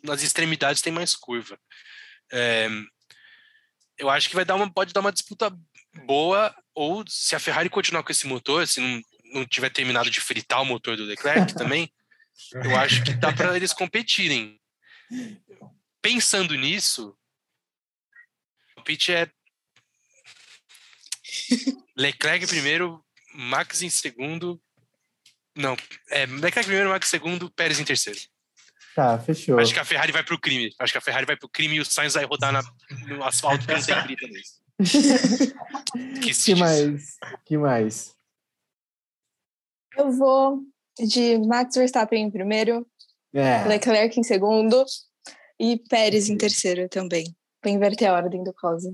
nas 0.04 0.24
extremidades 0.24 0.82
tem 0.82 0.94
mais 0.94 1.16
curva. 1.16 1.60
É, 2.32 2.70
eu 3.98 4.10
acho 4.10 4.30
que 4.30 4.36
vai 4.36 4.46
dar 4.46 4.56
uma, 4.56 4.72
pode 4.72 4.94
dar 4.94 5.02
uma 5.02 5.12
disputa 5.12 5.52
boa, 6.06 6.56
ou 6.74 7.04
se 7.08 7.36
a 7.36 7.40
Ferrari 7.40 7.70
continuar 7.70 8.04
com 8.04 8.12
esse 8.12 8.28
motor, 8.28 8.68
se 8.68 8.80
não, 8.80 9.02
não 9.34 9.46
tiver 9.46 9.70
terminado 9.70 10.10
de 10.10 10.22
fritar 10.22 10.62
o 10.62 10.66
motor 10.66 10.96
do 10.96 11.04
Leclerc 11.04 11.54
também, 11.56 11.92
eu 12.54 12.76
acho 12.78 13.04
que 13.04 13.14
dá 13.14 13.34
para 13.34 13.56
eles 13.56 13.74
competirem. 13.74 14.60
Pensando 16.02 16.56
nisso, 16.56 17.18
o 18.78 18.82
pitch 18.82 19.10
é 19.10 19.30
Leclerc 21.98 22.44
em 22.46 22.48
primeiro, 22.48 23.04
Max 23.34 23.82
em 23.82 23.90
segundo. 23.90 24.60
Não, 25.56 25.76
é 26.10 26.26
Leclerc 26.26 26.60
em 26.60 26.64
primeiro, 26.64 26.90
Max 26.90 27.08
em 27.08 27.10
segundo, 27.12 27.52
Pérez 27.52 27.80
em 27.80 27.84
terceiro. 27.86 28.20
Tá, 28.96 29.18
fechou. 29.20 29.60
Acho 29.60 29.74
que 29.74 29.80
a 29.80 29.86
Ferrari 29.86 30.12
vai 30.12 30.24
pro 30.24 30.40
crime. 30.40 30.74
Acho 30.80 30.92
que 30.92 30.98
a 30.98 31.02
Ferrari 31.02 31.26
vai 31.26 31.38
pro 31.38 31.48
crime 31.50 31.76
e 31.76 31.80
o 31.80 31.86
Sainz 31.86 32.14
vai 32.16 32.26
rodar 32.26 32.52
na- 32.52 32.64
no 33.08 33.24
asfalto 33.24 33.66
que 33.66 33.74
não 33.74 33.82
tem 33.82 34.04
grita 34.04 34.28
nisso. 34.28 34.60
Que, 36.24 36.34
se 36.34 36.54
que 36.54 36.60
mais? 36.60 37.18
Que 37.46 37.58
mais? 37.58 38.16
Eu 39.98 40.12
vou 40.12 40.64
de 41.00 41.38
Max 41.40 41.76
Verstappen 41.76 42.24
em 42.24 42.32
primeiro, 42.32 42.86
É, 43.34 43.64
Leclerc 43.68 44.20
em 44.20 44.24
segundo 44.24 44.86
e 45.60 45.78
Pérez 45.90 46.30
em 46.30 46.38
terceiro 46.38 46.88
também. 46.90 47.36
Vou 47.64 47.74
inverter 47.74 48.10
a 48.10 48.14
ordem 48.14 48.44
do 48.44 48.54
causa. 48.54 48.94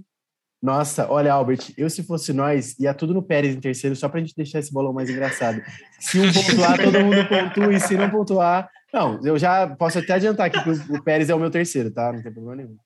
Nossa, 0.65 1.07
olha, 1.11 1.31
Albert, 1.31 1.59
eu 1.77 1.87
se 1.91 2.01
fosse 2.01 2.33
nós, 2.33 2.75
ia 2.79 2.91
tudo 2.91 3.13
no 3.13 3.21
Pérez 3.21 3.55
em 3.55 3.59
terceiro, 3.59 3.95
só 3.95 4.09
pra 4.09 4.19
gente 4.19 4.33
deixar 4.35 4.57
esse 4.57 4.73
bolão 4.73 4.91
mais 4.91 5.07
engraçado. 5.11 5.61
Se 5.99 6.19
um 6.19 6.33
pontuar, 6.33 6.81
todo 6.81 6.99
mundo 7.01 7.23
pontua, 7.29 7.71
e 7.71 7.79
se 7.79 7.95
não 7.95 8.09
pontuar. 8.09 8.67
Não, 8.91 9.23
eu 9.23 9.37
já 9.37 9.67
posso 9.75 9.99
até 9.99 10.13
adiantar 10.13 10.47
aqui 10.47 10.59
que 10.63 10.69
o, 10.71 10.95
o 10.95 11.03
Pérez 11.03 11.29
é 11.29 11.35
o 11.35 11.39
meu 11.39 11.51
terceiro, 11.51 11.91
tá? 11.91 12.11
Não 12.11 12.23
tem 12.23 12.33
problema 12.33 12.55
nenhum. 12.55 12.77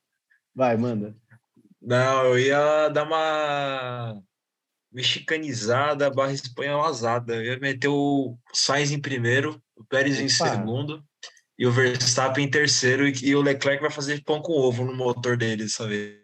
Vai, 0.53 0.75
manda. 0.75 1.15
Não, 1.81 2.25
eu 2.25 2.37
ia 2.37 2.89
dar 2.89 3.03
uma 3.03 4.21
mexicanizada 4.91 6.09
barra 6.09 6.33
espanholazada. 6.33 7.35
Eu 7.35 7.53
ia 7.53 7.59
meter 7.59 7.87
o 7.87 8.37
Sainz 8.53 8.91
em 8.91 8.99
primeiro, 8.99 9.57
o 9.73 9.85
Pérez 9.85 10.19
em 10.19 10.25
Opa. 10.25 10.53
segundo 10.53 11.01
e 11.57 11.65
o 11.65 11.71
Verstappen 11.71 12.43
em 12.43 12.51
terceiro 12.51 13.07
e, 13.07 13.13
e 13.23 13.35
o 13.37 13.41
Leclerc 13.41 13.81
vai 13.81 13.91
fazer 13.91 14.21
pão 14.25 14.41
com 14.41 14.51
ovo 14.51 14.83
no 14.83 14.93
motor 14.93 15.37
dele 15.37 15.63
dessa 15.63 15.87
vez. 15.87 16.18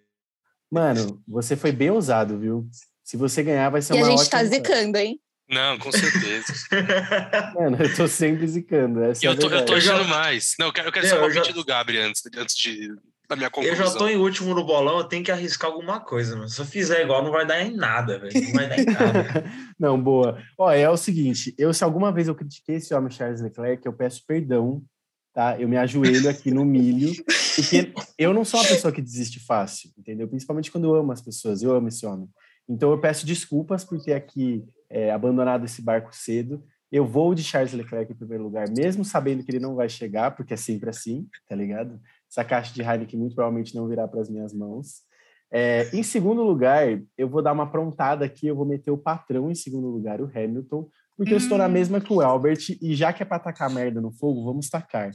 Mano, 0.72 1.22
você 1.28 1.56
foi 1.56 1.72
bem 1.72 1.90
ousado, 1.92 2.38
viu? 2.40 2.68
Se 3.04 3.18
você 3.18 3.44
ganhar, 3.44 3.70
vai 3.70 3.82
ser 3.82 3.94
E 3.94 3.98
a 3.98 4.02
uma 4.02 4.10
gente 4.12 4.20
ótima. 4.22 4.40
tá 4.40 4.44
zicando, 4.46 4.98
hein? 4.98 5.20
Não, 5.48 5.78
com 5.78 5.92
certeza. 5.92 6.54
Mano, 7.56 7.78
eu 7.80 7.96
tô 7.96 8.08
sempre 8.08 8.48
zicando. 8.48 9.04
Essa 9.04 9.24
E 9.26 9.28
é 9.28 9.30
a 9.30 9.34
eu 9.34 9.38
tô, 9.40 9.46
eu 9.46 9.50
tô 9.50 9.56
verdade. 9.58 9.72
Eu 9.74 9.80
já- 9.82 9.94
achando 9.96 10.10
mais. 10.10 10.56
Não, 10.60 10.68
eu 10.68 10.74
quero, 10.74 10.88
eu 10.88 10.92
quero 10.92 11.06
Eu 11.06 11.10
ser 11.10 11.16
o 11.16 11.30
já- 11.30 11.36
palpite 11.36 11.54
do 11.54 11.64
Gabri 11.66 12.00
antes, 12.00 12.22
antes 12.36 12.56
de, 12.58 12.88
da 13.30 13.36
minha 13.36 13.48
Eu 13.48 13.52
conclusão. 13.52 13.86
já 13.86 13.92
tô 13.96 14.08
em 14.08 14.18
último 14.18 14.56
no 14.56 14.66
bolão, 14.66 14.98
eu 14.98 15.04
tenho 15.04 15.24
que 15.24 15.32
arriscar 15.32 15.70
alguma 15.70 16.00
coisa, 16.00 16.36
mano. 16.36 16.50
Se 16.50 16.60
eu 16.60 16.66
fizer 16.66 17.04
igual, 17.04 17.24
não 17.24 17.32
vai 17.32 17.46
dar 17.46 17.62
em 17.62 17.76
nada, 17.76 18.18
velho. 18.18 18.34
Não 18.44 18.54
vai 18.54 18.68
dar 18.70 18.80
em 18.80 18.86
nada. 18.86 19.44
Não, 19.80 20.02
boa. 20.02 20.42
Ó, 20.58 20.72
é 20.72 20.90
o 20.90 20.98
seguinte, 20.98 21.54
eu 21.60 21.72
se 21.76 21.84
alguma 21.84 22.12
vez 22.12 22.28
eu 22.28 22.34
critiquei 22.36 22.78
esse 22.78 22.92
homem 22.96 23.12
Charles 23.12 23.42
Leclerc, 23.42 23.86
eu 23.86 23.94
peço 23.94 24.24
perdão, 24.28 24.82
tá? 25.36 25.60
Eu 25.60 25.68
me 25.68 25.76
ajoelho 25.76 26.30
aqui 26.30 26.50
no 26.50 26.64
milho, 26.64 27.12
porque 27.56 27.94
eu 28.18 28.34
não 28.34 28.46
sou 28.46 28.62
uma 28.62 28.70
pessoa 28.70 28.92
que 28.92 29.02
desiste 29.02 29.46
fácil, 29.46 29.92
entendeu? 29.98 30.30
Principalmente 30.30 30.72
quando 30.72 30.86
eu 30.86 30.96
amo 30.96 31.12
as 31.12 31.22
pessoas, 31.22 31.62
eu 31.62 31.76
amo 31.76 31.90
esse 31.90 32.06
homem. 32.06 32.30
Então 32.68 32.90
eu 32.90 32.98
peço 32.98 33.26
desculpas 33.26 33.84
por 33.84 34.02
ter 34.02 34.14
aqui 34.14 34.64
é, 34.90 35.12
abandonado 35.12 35.66
esse 35.66 35.82
barco 35.82 36.16
cedo. 36.16 36.64
Eu 36.90 37.06
vou 37.06 37.36
de 37.36 37.44
Charles 37.44 37.74
Leclerc 37.74 38.14
em 38.14 38.16
primeiro 38.16 38.46
lugar, 38.46 38.70
mesmo 38.70 39.04
sabendo 39.04 39.44
que 39.44 39.52
ele 39.52 39.60
não 39.60 39.76
vai 39.76 39.90
chegar, 39.90 40.32
porque 40.32 40.54
é 40.54 40.58
sempre 40.58 40.90
assim, 40.90 41.28
tá 41.50 41.56
ligado? 41.56 42.00
Essa 42.32 42.46
caixa 42.46 42.74
de 42.74 42.82
Heineken 42.82 43.20
muito 43.20 43.36
provavelmente 43.36 43.76
não 43.76 43.90
virá 43.90 44.08
para 44.08 44.22
as 44.22 44.30
minhas 44.30 44.54
mãos. 44.54 45.04
É, 45.52 45.90
em 45.94 46.02
segundo 46.02 46.44
lugar, 46.44 46.88
eu 47.18 47.28
vou 47.28 47.42
dar 47.42 47.52
uma 47.52 47.64
aprontada 47.64 48.24
aqui, 48.24 48.48
eu 48.48 48.56
vou 48.56 48.66
meter 48.66 48.92
o 48.92 48.98
patrão 48.98 49.52
em 49.52 49.56
segundo 49.56 49.90
lugar, 49.90 50.22
o 50.22 50.32
Hamilton, 50.34 50.90
porque 51.18 51.34
eu 51.34 51.38
estou 51.38 51.58
na 51.58 51.68
mesma 51.68 52.02
que 52.02 52.12
o 52.12 52.22
Albert, 52.22 52.78
e 52.82 52.94
já 52.94 53.14
que 53.14 53.24
é 53.24 53.26
para 53.26 53.40
tacar 53.40 53.70
merda 53.70 54.02
no 54.02 54.12
fogo, 54.12 54.44
vamos 54.44 54.70
tacar. 54.70 55.12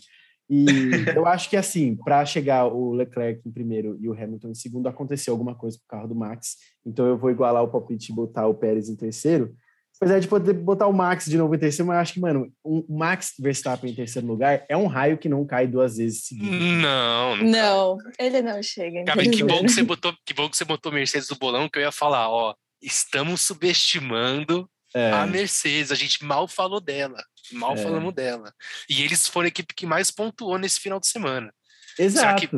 E 0.48 0.64
eu 1.14 1.26
acho 1.26 1.48
que, 1.48 1.56
assim, 1.56 1.94
para 1.96 2.24
chegar 2.26 2.66
o 2.66 2.92
Leclerc 2.92 3.40
em 3.46 3.52
primeiro 3.52 3.96
e 4.00 4.08
o 4.08 4.12
Hamilton 4.12 4.48
em 4.48 4.54
segundo, 4.54 4.88
aconteceu 4.88 5.32
alguma 5.32 5.54
coisa 5.54 5.78
com 5.78 5.84
o 5.84 5.88
carro 5.88 6.08
do 6.08 6.14
Max. 6.14 6.56
Então 6.84 7.06
eu 7.06 7.16
vou 7.16 7.30
igualar 7.30 7.62
o 7.62 7.68
palpite 7.68 8.10
e 8.10 8.14
botar 8.14 8.48
o 8.48 8.54
Pérez 8.54 8.88
em 8.88 8.96
terceiro. 8.96 9.54
Apesar 10.00 10.18
de 10.18 10.26
poder 10.26 10.54
botar 10.54 10.86
o 10.86 10.94
Max 10.94 11.26
de 11.26 11.36
novo 11.36 11.54
em 11.54 11.58
terceiro, 11.58 11.86
mas 11.86 11.96
eu 11.96 12.00
acho 12.00 12.14
que, 12.14 12.20
mano, 12.20 12.50
o 12.64 12.84
Max 12.88 13.34
Verstappen 13.38 13.92
em 13.92 13.94
terceiro 13.94 14.26
lugar 14.26 14.64
é 14.66 14.74
um 14.74 14.86
raio 14.86 15.18
que 15.18 15.28
não 15.28 15.44
cai 15.44 15.66
duas 15.66 15.98
vezes 15.98 16.24
seguidas. 16.24 16.58
Não, 16.58 17.36
não. 17.36 17.44
Não, 17.44 17.98
ele 18.18 18.40
não 18.40 18.62
chega. 18.62 19.04
Cara, 19.04 19.22
que 19.22 19.44
bom 19.44 19.60
que 19.60 19.68
você 19.68 19.82
botou, 19.82 20.14
que 20.24 20.32
bom 20.32 20.48
que 20.48 20.56
você 20.56 20.64
botou 20.64 20.90
Mercedes 20.90 21.28
do 21.28 21.36
bolão, 21.36 21.68
que 21.68 21.78
eu 21.78 21.82
ia 21.82 21.92
falar, 21.92 22.30
ó, 22.30 22.54
estamos 22.80 23.42
subestimando 23.42 24.66
É, 24.94 25.12
a 25.12 25.26
Mercedes, 25.26 25.92
a 25.92 25.94
gente 25.94 26.24
mal 26.24 26.48
falou 26.48 26.80
dela, 26.80 27.22
mal 27.52 27.74
É. 27.74 27.76
falamos 27.82 28.12
dela. 28.14 28.52
E 28.88 29.02
eles 29.02 29.26
foram 29.28 29.44
a 29.46 29.48
equipe 29.48 29.74
que 29.74 29.86
mais 29.86 30.10
pontuou 30.10 30.58
nesse 30.58 30.80
final 30.80 30.98
de 31.00 31.06
semana. 31.06 31.52
exato. 31.98 32.48
que- 32.48 32.56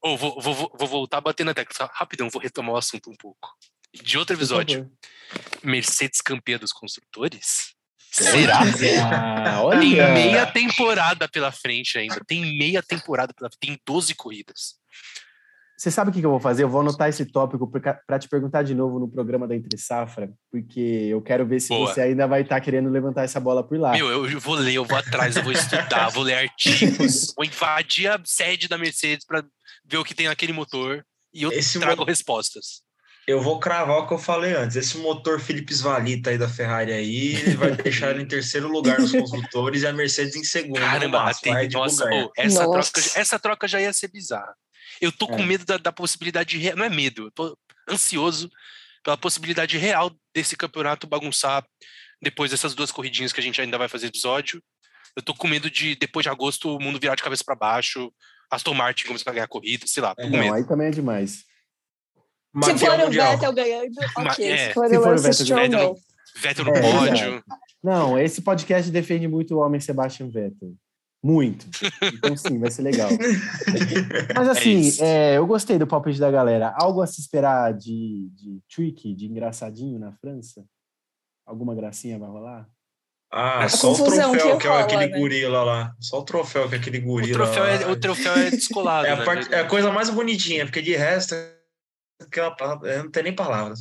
Ou 0.00 0.18
vou, 0.18 0.40
vou, 0.40 0.54
vou- 0.54 0.88
voltar 0.88 1.20
batendo 1.20 1.46
na 1.48 1.54
tecla, 1.54 1.90
rapidão, 1.94 2.28
vou 2.28 2.40
retomar 2.42 2.74
o 2.74 2.76
assunto 2.76 3.08
um 3.10 3.16
pouco. 3.16 3.54
De 3.92 4.18
outro 4.18 4.36
episódio. 4.36 4.90
Mercedes 5.62 6.20
campeã 6.20 6.58
dos 6.58 6.72
construtores? 6.72 7.72
Será? 8.10 8.60
Ah, 9.12 9.62
olha. 9.62 9.80
Tem 9.80 10.14
meia 10.14 10.46
temporada 10.46 11.28
pela 11.28 11.50
frente 11.50 11.96
ainda. 11.98 12.20
Tem 12.26 12.56
meia 12.58 12.82
temporada 12.82 13.32
pela 13.34 13.48
frente. 13.50 13.60
Tem 13.60 13.80
12 13.86 14.14
corridas. 14.14 14.74
Você 15.76 15.90
sabe 15.90 16.10
o 16.10 16.12
que 16.14 16.20
que 16.20 16.26
eu 16.26 16.30
vou 16.30 16.38
fazer? 16.38 16.62
Eu 16.62 16.68
vou 16.68 16.80
anotar 16.80 17.08
esse 17.08 17.26
tópico 17.26 17.68
para 17.70 18.18
te 18.18 18.28
perguntar 18.28 18.62
de 18.62 18.74
novo 18.74 18.98
no 19.00 19.08
programa 19.08 19.46
da 19.48 19.56
Entre 19.56 19.76
Safra, 19.76 20.30
porque 20.50 20.80
eu 21.10 21.20
quero 21.20 21.44
ver 21.44 21.60
se 21.60 21.68
Boa. 21.68 21.92
você 21.92 22.00
ainda 22.00 22.26
vai 22.28 22.42
estar 22.42 22.60
querendo 22.60 22.88
levantar 22.88 23.24
essa 23.24 23.40
bola 23.40 23.66
por 23.66 23.78
lá. 23.78 23.92
Meu, 23.92 24.08
eu 24.30 24.38
vou 24.40 24.54
ler, 24.54 24.74
eu 24.74 24.84
vou 24.84 24.96
atrás, 24.96 25.36
eu 25.36 25.42
vou 25.42 25.52
estudar, 25.52 26.10
vou 26.10 26.22
ler 26.22 26.34
artigos, 26.34 27.32
vou 27.36 27.44
invadir 27.44 28.08
a 28.08 28.20
sede 28.24 28.68
da 28.68 28.78
Mercedes 28.78 29.26
para 29.26 29.44
ver 29.84 29.98
o 29.98 30.04
que 30.04 30.14
tem 30.14 30.28
naquele 30.28 30.52
motor 30.52 31.04
e 31.32 31.42
eu 31.42 31.50
Esse 31.52 31.80
trago 31.80 32.02
mo- 32.02 32.06
respostas. 32.06 32.82
Eu 33.26 33.40
vou 33.40 33.58
cravar 33.58 33.96
o 34.00 34.06
que 34.06 34.12
eu 34.12 34.18
falei 34.18 34.52
antes. 34.54 34.76
Esse 34.76 34.98
motor 34.98 35.40
Felipe 35.40 35.72
Svalita 35.72 36.28
aí 36.28 36.36
da 36.38 36.46
Ferrari 36.48 36.92
aí 36.92 37.34
ele 37.36 37.56
vai 37.56 37.72
deixar 37.72 38.10
ele 38.10 38.22
em 38.22 38.28
terceiro 38.28 38.68
lugar 38.68 39.00
nos 39.00 39.12
construtores 39.12 39.82
e 39.82 39.86
a 39.86 39.92
Mercedes 39.94 40.36
em 40.36 40.44
segundo. 40.44 40.78
no 40.78 40.86
Caramba, 40.86 41.22
máximo. 41.24 41.56
tem, 41.56 41.68
nossa, 41.70 42.04
essa, 42.36 42.66
Nossa. 42.66 42.92
troca, 42.92 43.18
essa 43.18 43.38
troca 43.38 43.66
já 43.66 43.80
ia 43.80 43.92
ser 43.94 44.08
bizarra. 44.08 44.54
Eu 45.00 45.10
tô 45.12 45.26
com 45.26 45.38
É. 45.42 45.46
medo 45.46 45.64
da, 45.64 45.76
da 45.78 45.92
possibilidade 45.92 46.56
real, 46.58 46.76
não 46.76 46.84
é 46.84 46.88
medo, 46.90 47.26
eu 47.26 47.30
tô 47.30 47.58
ansioso 47.88 48.50
pela 49.02 49.16
possibilidade 49.16 49.76
real 49.76 50.10
desse 50.34 50.56
campeonato 50.56 51.06
bagunçar 51.06 51.64
depois 52.22 52.50
dessas 52.50 52.74
duas 52.74 52.90
corridinhas 52.90 53.32
que 53.32 53.40
a 53.40 53.42
gente 53.42 53.60
ainda 53.60 53.76
vai 53.76 53.88
fazer 53.88 54.06
episódio. 54.06 54.62
Eu 55.14 55.22
tô 55.22 55.34
com 55.34 55.46
medo 55.46 55.70
de, 55.70 55.94
depois 55.94 56.24
de 56.24 56.30
agosto, 56.30 56.74
o 56.74 56.80
mundo 56.80 56.98
virar 56.98 57.14
de 57.14 57.22
cabeça 57.22 57.44
para 57.44 57.54
baixo, 57.54 58.12
Aston 58.50 58.74
Martin 58.74 59.06
começar 59.06 59.30
a 59.30 59.34
ganhar 59.34 59.46
corrida, 59.46 59.86
sei 59.86 60.02
lá, 60.02 60.14
tô 60.14 60.22
com 60.22 60.30
Não, 60.30 60.38
medo. 60.38 60.54
aí 60.54 60.64
também 60.66 60.86
é 60.88 60.90
demais. 60.90 61.30
Se 61.32 61.44
Maquiar 62.72 62.78
for 62.78 63.00
o 63.00 63.04
Mundial. 63.06 63.32
Vettel 63.32 63.52
ganhando, 63.52 63.94
ok. 64.16 64.50
é, 64.52 64.68
Se 64.68 64.74
for 64.74 64.88
se 64.88 64.96
o 64.96 65.02
for 65.02 65.14
o 65.14 65.18
Vettel 65.18 65.68
não. 65.68 65.94
Vettel 66.36 66.64
no 66.64 66.70
É, 66.74 66.80
pódio. 66.80 67.44
Não, 67.82 68.18
esse 68.18 68.40
podcast 68.42 68.90
defende 68.90 69.28
muito 69.28 69.54
o 69.54 69.58
homem 69.58 69.80
Sebastian 69.80 70.30
Vettel. 70.30 70.74
Muito. 71.24 71.66
Então, 72.12 72.36
sim, 72.36 72.58
vai 72.58 72.70
ser 72.70 72.82
legal. 72.82 73.08
Mas, 74.36 74.48
assim, 74.48 74.80
isso. 74.80 75.02
é, 75.02 75.38
eu 75.38 75.46
gostei 75.46 75.78
do 75.78 75.86
palpite 75.86 76.20
da 76.20 76.30
galera. 76.30 76.74
Algo 76.76 77.00
a 77.00 77.06
se 77.06 77.18
esperar 77.18 77.72
de, 77.72 78.28
de 78.34 78.60
tricky, 78.68 79.14
de 79.14 79.24
engraçadinho 79.24 79.98
na 79.98 80.12
França? 80.12 80.62
Alguma 81.46 81.74
gracinha 81.74 82.18
vai 82.18 82.28
rolar? 82.28 82.68
Ah, 83.32 83.64
A 83.64 83.68
só 83.70 83.92
o 83.92 83.96
troféu 83.96 84.32
que 84.32 84.56
que 84.58 84.66
é 84.68 84.80
aquele 84.82 85.06
né? 85.08 85.18
gorila 85.18 85.64
lá. 85.64 85.94
Só 85.98 86.20
o 86.20 86.24
troféu 86.24 86.68
que 86.68 86.74
é 86.74 86.78
aquele 86.78 86.98
O 86.98 87.02
gorila 87.04 87.32
troféu, 87.32 87.62
lá. 87.64 87.70
é, 87.70 87.86
o 87.86 87.96
troféu 87.98 88.32
é 88.34 88.50
descolado. 88.50 89.06
É 89.06 89.12
a, 89.12 89.16
né? 89.16 89.24
parte- 89.24 89.54
é 89.54 89.60
a 89.60 89.66
coisa 89.66 89.90
mais 89.90 90.10
bonitinha, 90.10 90.66
porque 90.66 90.82
de 90.82 90.94
resto 90.94 91.34
aquela 92.20 92.54
não 93.02 93.10
tem 93.10 93.22
nem 93.22 93.34
palavras. 93.34 93.80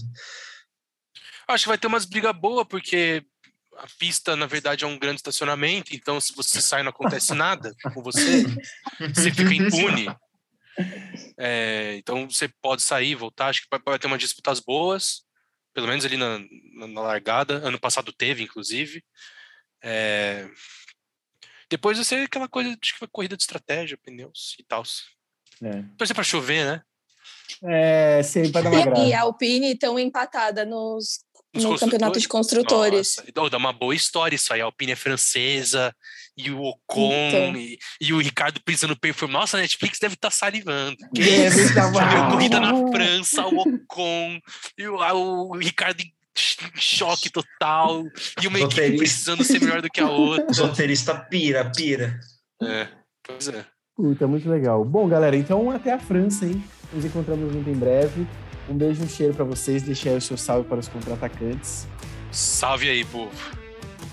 Acho 1.47 1.65
que 1.65 1.69
vai 1.69 1.77
ter 1.77 1.88
umas 1.88 2.06
brigas 2.06 2.34
boas, 2.36 2.65
porque 2.67 3.25
a 3.77 3.88
pista, 3.99 4.36
na 4.36 4.45
verdade, 4.45 4.83
é 4.83 4.88
um 4.88 4.97
grande 4.97 5.17
estacionamento, 5.17 5.95
então 5.95 6.19
se 6.19 6.33
você 6.33 6.62
sai 6.62 6.83
não 6.83 6.89
acontece 6.89 7.33
nada 7.33 7.73
com 7.93 8.01
você, 8.01 8.43
você 9.13 9.31
fica 9.31 9.53
impune. 9.53 10.07
É, 11.38 11.95
então 11.97 12.29
você 12.29 12.47
pode 12.47 12.81
sair 12.81 13.15
voltar, 13.15 13.47
acho 13.47 13.62
que 13.62 13.67
vai, 13.69 13.79
vai 13.86 13.99
ter 13.99 14.07
umas 14.07 14.19
disputas 14.19 14.59
boas, 14.59 15.23
pelo 15.73 15.88
menos 15.88 16.05
ali 16.05 16.17
na, 16.17 16.39
na- 16.75 16.88
na 16.88 17.01
largada. 17.01 17.55
Ano 17.67 17.79
passado 17.79 18.12
teve, 18.13 18.43
inclusive. 18.43 19.03
É, 19.81 20.47
depois 21.69 21.97
vai 21.97 22.05
ser 22.05 22.25
aquela 22.25 22.47
coisa 22.47 22.69
de 22.71 22.93
que 22.93 23.07
corrida 23.07 23.36
de 23.36 23.43
estratégia, 23.43 23.97
pneus 23.97 24.55
e 24.59 24.63
tal. 24.63 24.83
É, 25.62 25.83
Torcer 25.97 26.15
pra 26.15 26.23
chover, 26.23 26.65
né? 26.65 26.81
é 27.63 28.23
sempre 28.23 28.51
para 28.51 28.62
dar 28.63 28.69
uma 28.71 28.86
graça. 28.86 29.01
E, 29.03 29.09
e 29.09 29.13
a 29.13 29.21
Alpine 29.21 29.73
estão 29.73 29.97
empatada 29.99 30.65
nos, 30.65 31.23
Nos 31.53 31.63
no 31.63 31.77
campeonato 31.79 32.19
de 32.19 32.27
construtores. 32.27 33.15
Nossa, 33.17 33.31
oh, 33.37 33.49
dá 33.49 33.57
uma 33.57 33.71
boa 33.73 33.93
história 33.95 34.35
isso 34.35 34.51
aí. 34.53 34.61
A 34.61 34.65
Alpine 34.65 34.93
é 34.93 34.95
francesa, 34.95 35.95
e 36.35 36.49
o 36.49 36.61
Ocon, 36.63 37.11
Então. 37.29 37.55
e, 37.55 37.77
e 38.01 38.11
o 38.13 38.19
Ricardo 38.19 38.59
Pisa 38.63 38.87
no 38.87 38.95
perfume. 38.99 39.31
Nossa, 39.33 39.57
a 39.57 39.61
Netflix 39.61 39.99
deve 39.99 40.15
estar 40.15 40.31
salivando. 40.31 40.97
Deve 41.13 41.73
tá 41.75 41.91
Já 41.93 42.09
viu 42.09 42.19
mal. 42.19 42.31
corrida 42.31 42.59
na 42.59 42.73
França, 42.91 43.45
o 43.45 43.59
Ocon, 43.59 44.39
e 44.77 44.87
o, 44.87 45.01
a- 45.01 45.13
o 45.13 45.55
Ricardo 45.57 46.01
em 46.01 46.11
ch- 46.35 46.57
em 46.75 46.79
choque 46.81 47.29
total, 47.29 48.03
e 48.41 48.47
uma 48.47 48.57
equipe 48.59 48.73
Roteirista. 48.73 48.97
precisando 48.97 49.43
ser 49.43 49.59
melhor 49.61 49.81
do 49.81 49.89
que 49.89 50.01
a 50.01 50.09
outra. 50.09 50.47
Os 50.49 50.57
roteiristas 50.57 51.27
pira, 51.29 51.71
pira. 51.75 52.19
É, 52.63 52.87
pois 53.23 53.47
é. 53.49 53.63
Puta, 53.95 54.25
muito 54.27 54.49
legal. 54.49 54.83
Bom, 54.83 55.07
galera, 55.07 55.35
então 55.37 55.69
até 55.69 55.93
a 55.93 55.99
França, 55.99 56.47
hein? 56.47 56.63
Nos 56.91 57.05
encontramos 57.05 57.53
muito 57.53 57.69
em 57.69 57.75
breve. 57.75 58.25
Um 58.69 58.76
beijo, 58.76 59.04
um 59.04 59.08
cheiro 59.08 59.34
para 59.34 59.45
vocês. 59.45 59.84
Deixe 59.84 60.10
aí 60.10 60.17
o 60.17 60.21
seu 60.21 60.38
salve 60.38 60.67
para 60.67 60.80
os 60.80 60.88
contra-atacantes. 60.88 61.88
Salve 62.32 62.89
aí, 62.89 63.04
povo. 63.04 63.32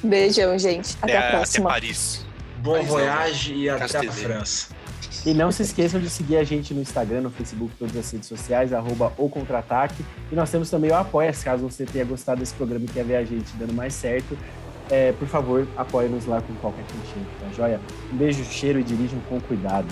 Beijão, 0.02 0.58
gente. 0.58 0.96
Até 1.00 1.16
a 1.16 1.20
até 1.20 1.30
próxima. 1.30 1.70
Paris. 1.70 2.24
Bom 2.58 2.72
País 2.72 2.86
não, 2.86 2.94
voyage 2.94 3.54
e 3.54 3.70
até 3.70 3.98
a. 3.98 4.12
França. 4.12 4.80
E 5.24 5.34
não 5.34 5.52
se 5.52 5.62
esqueçam 5.62 6.00
de 6.00 6.08
seguir 6.08 6.38
a 6.38 6.44
gente 6.44 6.72
no 6.72 6.80
Instagram, 6.80 7.20
no 7.20 7.30
Facebook, 7.30 7.74
todas 7.78 7.94
as 7.94 8.10
redes 8.10 8.26
sociais, 8.26 8.72
arroba 8.72 9.12
o 9.18 9.28
Contra-Ataque. 9.28 10.02
E 10.32 10.34
nós 10.34 10.50
temos 10.50 10.70
também 10.70 10.90
o 10.90 10.94
Apoia-se, 10.94 11.44
caso 11.44 11.62
você 11.62 11.84
tenha 11.84 12.04
gostado 12.06 12.40
desse 12.40 12.54
programa 12.54 12.86
e 12.86 12.88
quer 12.88 13.04
ver 13.04 13.16
a 13.16 13.24
gente 13.24 13.54
dando 13.56 13.74
mais 13.74 13.92
certo. 13.92 14.36
É, 14.90 15.12
por 15.12 15.28
favor, 15.28 15.68
apoie-nos 15.76 16.26
lá 16.26 16.40
com 16.40 16.54
qualquer 16.54 16.84
quantia, 16.84 17.22
tá 17.40 17.54
joia? 17.54 17.80
Um 18.12 18.16
beijo, 18.16 18.42
cheiro 18.44 18.80
e 18.80 18.82
dirijam 18.82 19.20
com 19.28 19.38
cuidado. 19.40 19.88